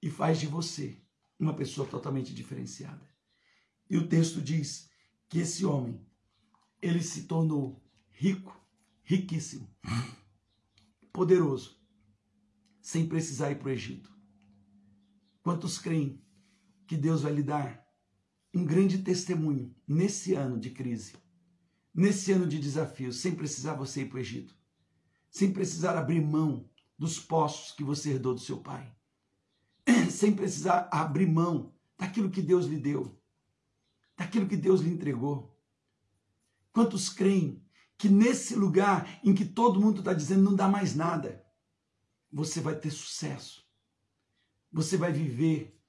[0.01, 0.99] e faz de você
[1.39, 3.08] uma pessoa totalmente diferenciada.
[3.89, 4.89] E o texto diz
[5.27, 6.05] que esse homem,
[6.81, 8.55] ele se tornou rico,
[9.03, 9.67] riquíssimo,
[11.11, 11.79] poderoso,
[12.81, 14.13] sem precisar ir para o Egito.
[15.41, 16.21] Quantos creem
[16.85, 17.85] que Deus vai lhe dar
[18.53, 21.13] um grande testemunho nesse ano de crise,
[21.93, 24.55] nesse ano de desafios, sem precisar você ir para o Egito,
[25.29, 28.95] sem precisar abrir mão dos postos que você herdou do seu pai,
[30.11, 33.18] sem precisar abrir mão daquilo que Deus lhe deu,
[34.19, 35.57] daquilo que Deus lhe entregou.
[36.73, 37.63] Quantos creem
[37.97, 41.45] que nesse lugar em que todo mundo está dizendo não dá mais nada,
[42.31, 43.65] você vai ter sucesso,
[44.71, 45.81] você vai viver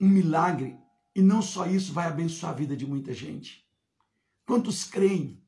[0.00, 0.78] um milagre
[1.14, 3.68] e não só isso vai abençoar a vida de muita gente.
[4.46, 5.40] Quantos creem?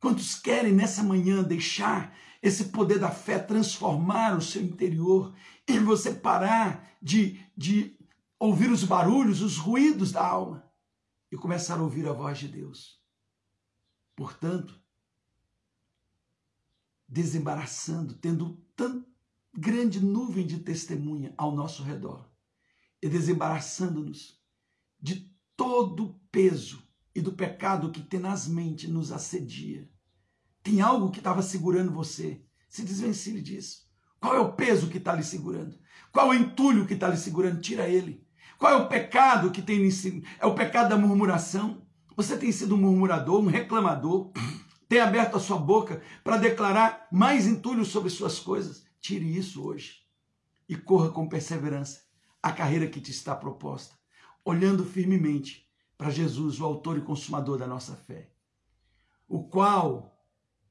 [0.00, 5.34] Quantos querem nessa manhã deixar esse poder da fé transformar o seu interior
[5.66, 7.96] e você parar de, de
[8.38, 10.67] ouvir os barulhos, os ruídos da alma
[11.30, 13.02] e começar a ouvir a voz de Deus?
[14.16, 14.80] Portanto,
[17.08, 19.06] desembaraçando, tendo tão
[19.56, 22.28] grande nuvem de testemunha ao nosso redor
[23.02, 24.40] e desembaraçando-nos
[25.00, 29.90] de todo o peso e do pecado que tenazmente nos assedia.
[30.62, 32.44] Tem algo que estava segurando você.
[32.68, 33.88] Se desvencilhe disso.
[34.20, 35.78] Qual é o peso que está lhe segurando?
[36.12, 37.60] Qual é o entulho que está lhe segurando?
[37.60, 38.26] Tira ele.
[38.58, 41.86] Qual é o pecado que tem lhe É o pecado da murmuração.
[42.16, 44.32] Você tem sido um murmurador, um reclamador,
[44.88, 48.84] tem aberto a sua boca para declarar mais entulho sobre suas coisas.
[49.00, 50.02] Tire isso hoje
[50.68, 52.02] e corra com perseverança
[52.42, 53.96] a carreira que te está proposta,
[54.44, 58.30] olhando firmemente para Jesus, o autor e consumador da nossa fé,
[59.28, 60.16] o qual,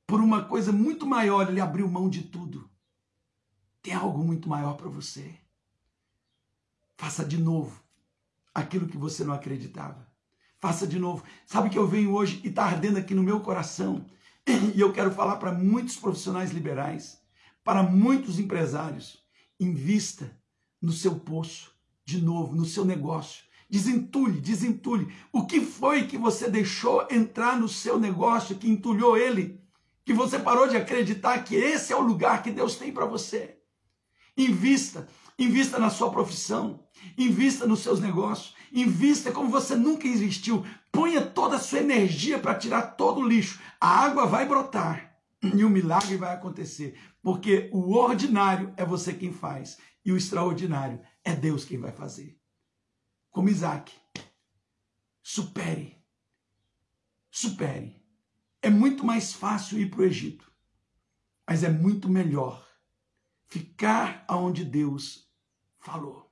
[0.05, 2.69] por uma coisa muito maior, ele abriu mão de tudo.
[3.81, 5.38] Tem algo muito maior para você.
[6.97, 7.81] Faça de novo
[8.53, 10.07] aquilo que você não acreditava.
[10.59, 11.23] Faça de novo.
[11.45, 14.05] Sabe que eu venho hoje e está ardendo aqui no meu coração.
[14.75, 17.21] E eu quero falar para muitos profissionais liberais
[17.67, 19.21] para muitos empresários.
[19.59, 20.31] Invista
[20.81, 21.73] no seu poço,
[22.05, 23.43] de novo, no seu negócio.
[23.69, 25.13] Desentulhe, desentulhe.
[25.33, 29.61] O que foi que você deixou entrar no seu negócio que entulhou ele?
[30.05, 33.57] Que você parou de acreditar que esse é o lugar que Deus tem para você.
[34.37, 35.05] Invista,
[35.37, 36.86] invista na sua profissão,
[37.17, 40.65] invista nos seus negócios, invista como você nunca investiu.
[40.91, 43.59] Ponha toda a sua energia para tirar todo o lixo.
[43.79, 49.31] A água vai brotar e o milagre vai acontecer, porque o ordinário é você quem
[49.31, 52.39] faz e o extraordinário é Deus quem vai fazer.
[53.29, 53.93] Como Isaac,
[55.21, 56.01] supere,
[57.29, 58.01] supere.
[58.61, 60.51] É muito mais fácil ir para o Egito,
[61.47, 62.67] mas é muito melhor
[63.47, 65.29] ficar aonde Deus
[65.79, 66.26] falou.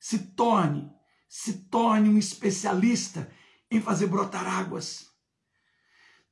[0.00, 0.90] Se torne,
[1.28, 3.30] se torne um especialista
[3.70, 5.10] em fazer brotar águas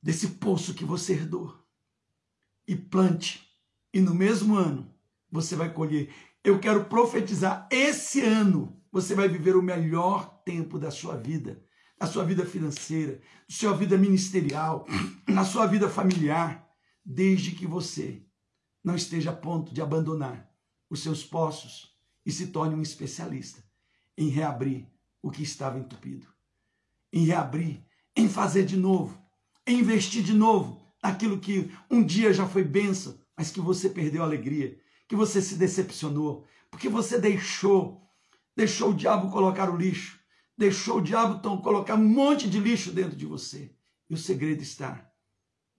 [0.02, 1.56] desse poço que você herdou
[2.66, 3.46] e plante.
[3.92, 4.92] E no mesmo ano
[5.30, 6.12] você vai colher.
[6.42, 11.62] Eu quero profetizar esse ano você vai viver o melhor tempo da sua vida,
[11.98, 14.86] da sua vida financeira, da sua vida ministerial,
[15.28, 16.66] na sua vida familiar,
[17.04, 18.26] desde que você
[18.82, 20.50] não esteja a ponto de abandonar
[20.88, 21.97] os seus poços
[22.28, 23.64] e se torne um especialista
[24.16, 24.86] em reabrir
[25.20, 26.28] o que estava entupido,
[27.12, 27.82] em reabrir,
[28.14, 29.26] em fazer de novo
[29.72, 34.26] investir de novo naquilo que um dia já foi benção, mas que você perdeu a
[34.26, 38.02] alegria, que você se decepcionou, porque você deixou,
[38.56, 40.18] deixou o diabo colocar o lixo,
[40.56, 43.74] deixou o diabo então, colocar um monte de lixo dentro de você.
[44.10, 45.10] E o segredo está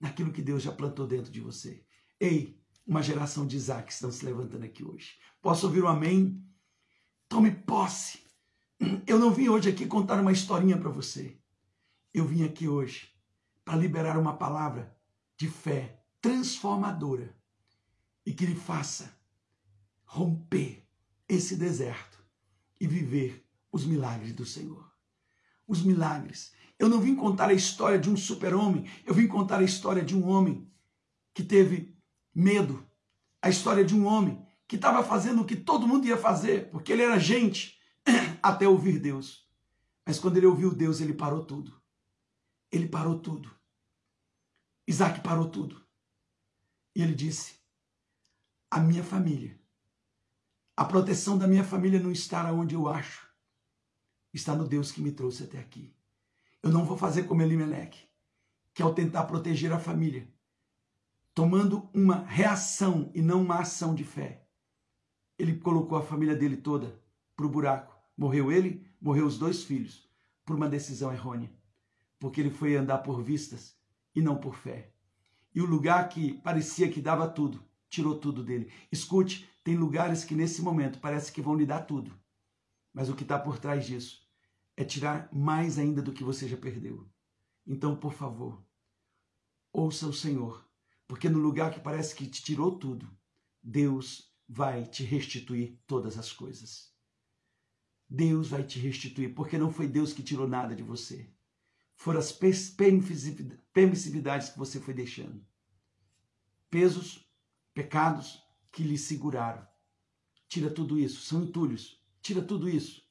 [0.00, 1.84] naquilo que Deus já plantou dentro de você.
[2.18, 2.59] Ei,
[2.90, 5.16] uma geração de Isaac estão se levantando aqui hoje.
[5.40, 6.44] Posso ouvir um amém?
[7.28, 8.18] Tome posse.
[9.06, 11.38] Eu não vim hoje aqui contar uma historinha para você.
[12.12, 13.08] Eu vim aqui hoje
[13.64, 14.92] para liberar uma palavra
[15.36, 17.32] de fé transformadora
[18.26, 19.16] e que lhe faça
[20.04, 20.84] romper
[21.28, 22.18] esse deserto
[22.80, 24.92] e viver os milagres do Senhor.
[25.64, 26.52] Os milagres.
[26.76, 30.16] Eu não vim contar a história de um super-homem, eu vim contar a história de
[30.16, 30.68] um homem
[31.32, 31.99] que teve
[32.34, 32.86] medo,
[33.42, 36.92] a história de um homem que estava fazendo o que todo mundo ia fazer, porque
[36.92, 37.78] ele era gente,
[38.42, 39.48] até ouvir Deus.
[40.06, 41.80] Mas quando ele ouviu Deus, ele parou tudo.
[42.70, 43.50] Ele parou tudo.
[44.86, 45.84] Isaac parou tudo.
[46.94, 47.60] E ele disse:
[48.70, 49.58] a minha família.
[50.76, 53.28] A proteção da minha família não está onde eu acho.
[54.32, 55.94] Está no Deus que me trouxe até aqui.
[56.62, 58.08] Eu não vou fazer como Elimelec,
[58.72, 60.32] que ao tentar proteger a família,
[61.40, 64.46] tomando uma reação e não uma ação de fé,
[65.38, 67.02] ele colocou a família dele toda
[67.34, 67.96] para o buraco.
[68.14, 70.06] Morreu ele, morreu os dois filhos,
[70.44, 71.50] por uma decisão errônea,
[72.18, 73.74] porque ele foi andar por vistas
[74.14, 74.92] e não por fé.
[75.54, 78.70] E o lugar que parecia que dava tudo, tirou tudo dele.
[78.92, 82.12] Escute, tem lugares que nesse momento parece que vão lhe dar tudo,
[82.92, 84.28] mas o que está por trás disso
[84.76, 87.08] é tirar mais ainda do que você já perdeu.
[87.66, 88.62] Então, por favor,
[89.72, 90.69] ouça o Senhor,
[91.10, 93.10] porque no lugar que parece que te tirou tudo,
[93.60, 96.94] Deus vai te restituir todas as coisas.
[98.08, 101.28] Deus vai te restituir, porque não foi Deus que tirou nada de você.
[101.96, 105.44] Foram as permissividades que você foi deixando.
[106.70, 107.28] Pesos,
[107.74, 108.40] pecados
[108.70, 109.66] que lhe seguraram.
[110.46, 112.00] Tira tudo isso, são entulhos.
[112.22, 113.04] Tira tudo isso.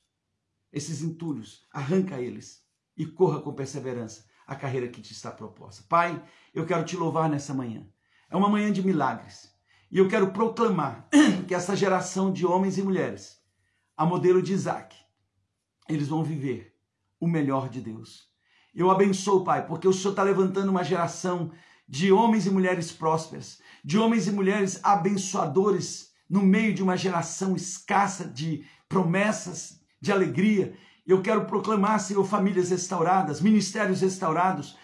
[0.71, 5.83] Esses entulhos, arranca eles e corra com perseverança a carreira que te está proposta.
[5.87, 6.19] Pai,
[6.55, 7.85] eu quero te louvar nessa manhã.
[8.31, 9.53] É uma manhã de milagres.
[9.91, 11.07] E eu quero proclamar
[11.47, 13.37] que essa geração de homens e mulheres,
[13.95, 14.95] a modelo de Isaac,
[15.87, 16.75] eles vão viver
[17.19, 18.27] o melhor de Deus.
[18.73, 21.51] Eu abençoo, Pai, porque o Senhor está levantando uma geração
[21.87, 27.55] de homens e mulheres prósperas, de homens e mulheres abençoadores no meio de uma geração
[27.55, 30.75] escassa de promessas, de alegria.
[31.09, 34.77] Eu quero proclamar, Senhor, famílias restauradas, ministérios restaurados,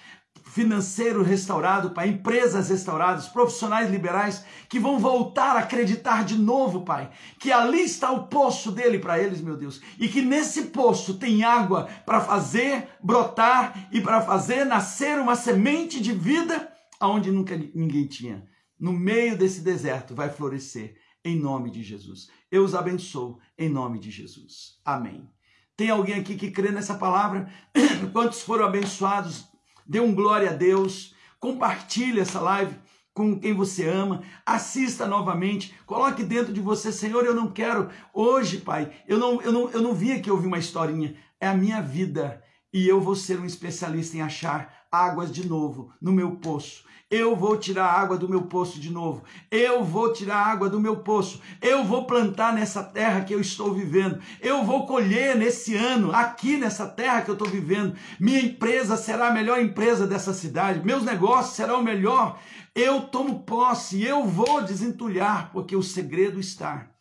[0.44, 7.12] financeiro restaurado, Pai, empresas restauradas, profissionais liberais que vão voltar a acreditar de novo, Pai,
[7.40, 11.44] que ali está o poço dele para eles, meu Deus, e que nesse poço tem
[11.44, 18.08] água para fazer brotar e para fazer nascer uma semente de vida aonde nunca ninguém
[18.08, 18.44] tinha.
[18.80, 22.30] No meio desse deserto vai florescer em nome de Jesus.
[22.52, 24.80] Eu os abençoo em nome de Jesus.
[24.84, 25.35] Amém.
[25.78, 27.50] Tem alguém aqui que crê nessa palavra?
[28.14, 29.46] Quantos foram abençoados?
[29.86, 32.76] Dê um glória a Deus, compartilhe essa live
[33.14, 38.58] com quem você ama, assista novamente, coloque dentro de você, Senhor, eu não quero hoje,
[38.58, 41.82] Pai, eu não, eu não, eu não vim aqui ouvir uma historinha, é a minha
[41.82, 42.44] vida
[42.76, 46.84] e eu vou ser um especialista em achar águas de novo no meu poço.
[47.10, 49.24] Eu vou tirar água do meu poço de novo.
[49.50, 51.42] Eu vou tirar água do meu poço.
[51.62, 54.22] Eu vou plantar nessa terra que eu estou vivendo.
[54.42, 57.96] Eu vou colher nesse ano, aqui nessa terra que eu estou vivendo.
[58.20, 60.86] Minha empresa será a melhor empresa dessa cidade.
[60.86, 62.42] Meus negócios serão o melhor.
[62.76, 64.04] Eu tomo posse.
[64.04, 66.92] Eu vou desentulhar, porque o segredo está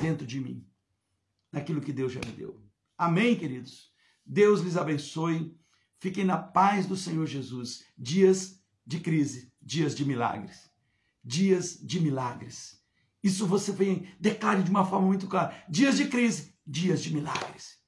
[0.00, 0.66] dentro de mim,
[1.52, 2.58] naquilo que Deus já me deu.
[2.96, 3.89] Amém, queridos?
[4.30, 5.52] Deus lhes abençoe.
[5.98, 7.82] Fiquem na paz do Senhor Jesus.
[7.98, 10.70] Dias de crise, dias de milagres.
[11.22, 12.78] Dias de milagres.
[13.24, 15.52] Isso você vem, declare de uma forma muito clara.
[15.68, 17.80] Dias de crise, dias de milagres.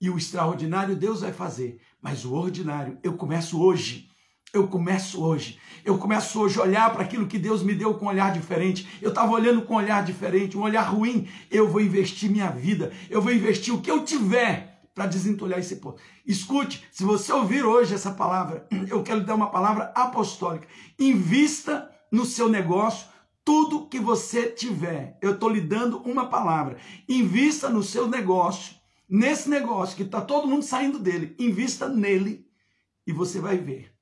[0.00, 4.08] E o extraordinário Deus vai fazer, mas o ordinário eu começo hoje.
[4.54, 5.60] Eu começo hoje.
[5.84, 8.88] Eu começo hoje a olhar para aquilo que Deus me deu com um olhar diferente.
[9.02, 11.28] Eu estava olhando com um olhar diferente, um olhar ruim.
[11.50, 12.90] Eu vou investir minha vida.
[13.10, 15.98] Eu vou investir o que eu tiver para desentulhar esse poço.
[16.24, 20.68] Escute, se você ouvir hoje essa palavra, eu quero lhe dar uma palavra apostólica.
[20.98, 23.08] Invista no seu negócio
[23.44, 25.18] tudo que você tiver.
[25.20, 26.78] Eu estou lhe dando uma palavra.
[27.08, 28.76] Invista no seu negócio,
[29.08, 31.34] nesse negócio que está todo mundo saindo dele.
[31.38, 32.46] Invista nele
[33.06, 33.92] e você vai ver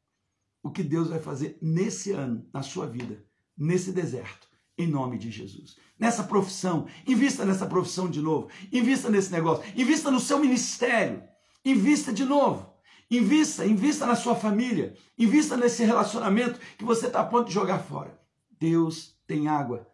[0.62, 3.24] o que Deus vai fazer nesse ano, na sua vida,
[3.56, 4.51] nesse deserto
[4.82, 5.76] em nome de Jesus.
[5.98, 11.22] Nessa profissão, invista nessa profissão de novo, invista nesse negócio, invista no seu ministério,
[11.64, 12.72] invista de novo.
[13.10, 17.80] Invista, invista na sua família, invista nesse relacionamento que você está a ponto de jogar
[17.80, 18.18] fora.
[18.58, 19.86] Deus tem água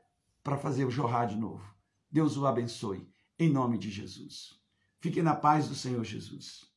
[0.44, 1.64] para fazer o jorrar de novo.
[2.08, 4.54] Deus o abençoe, em nome de Jesus.
[5.00, 6.67] Fique na paz do Senhor Jesus.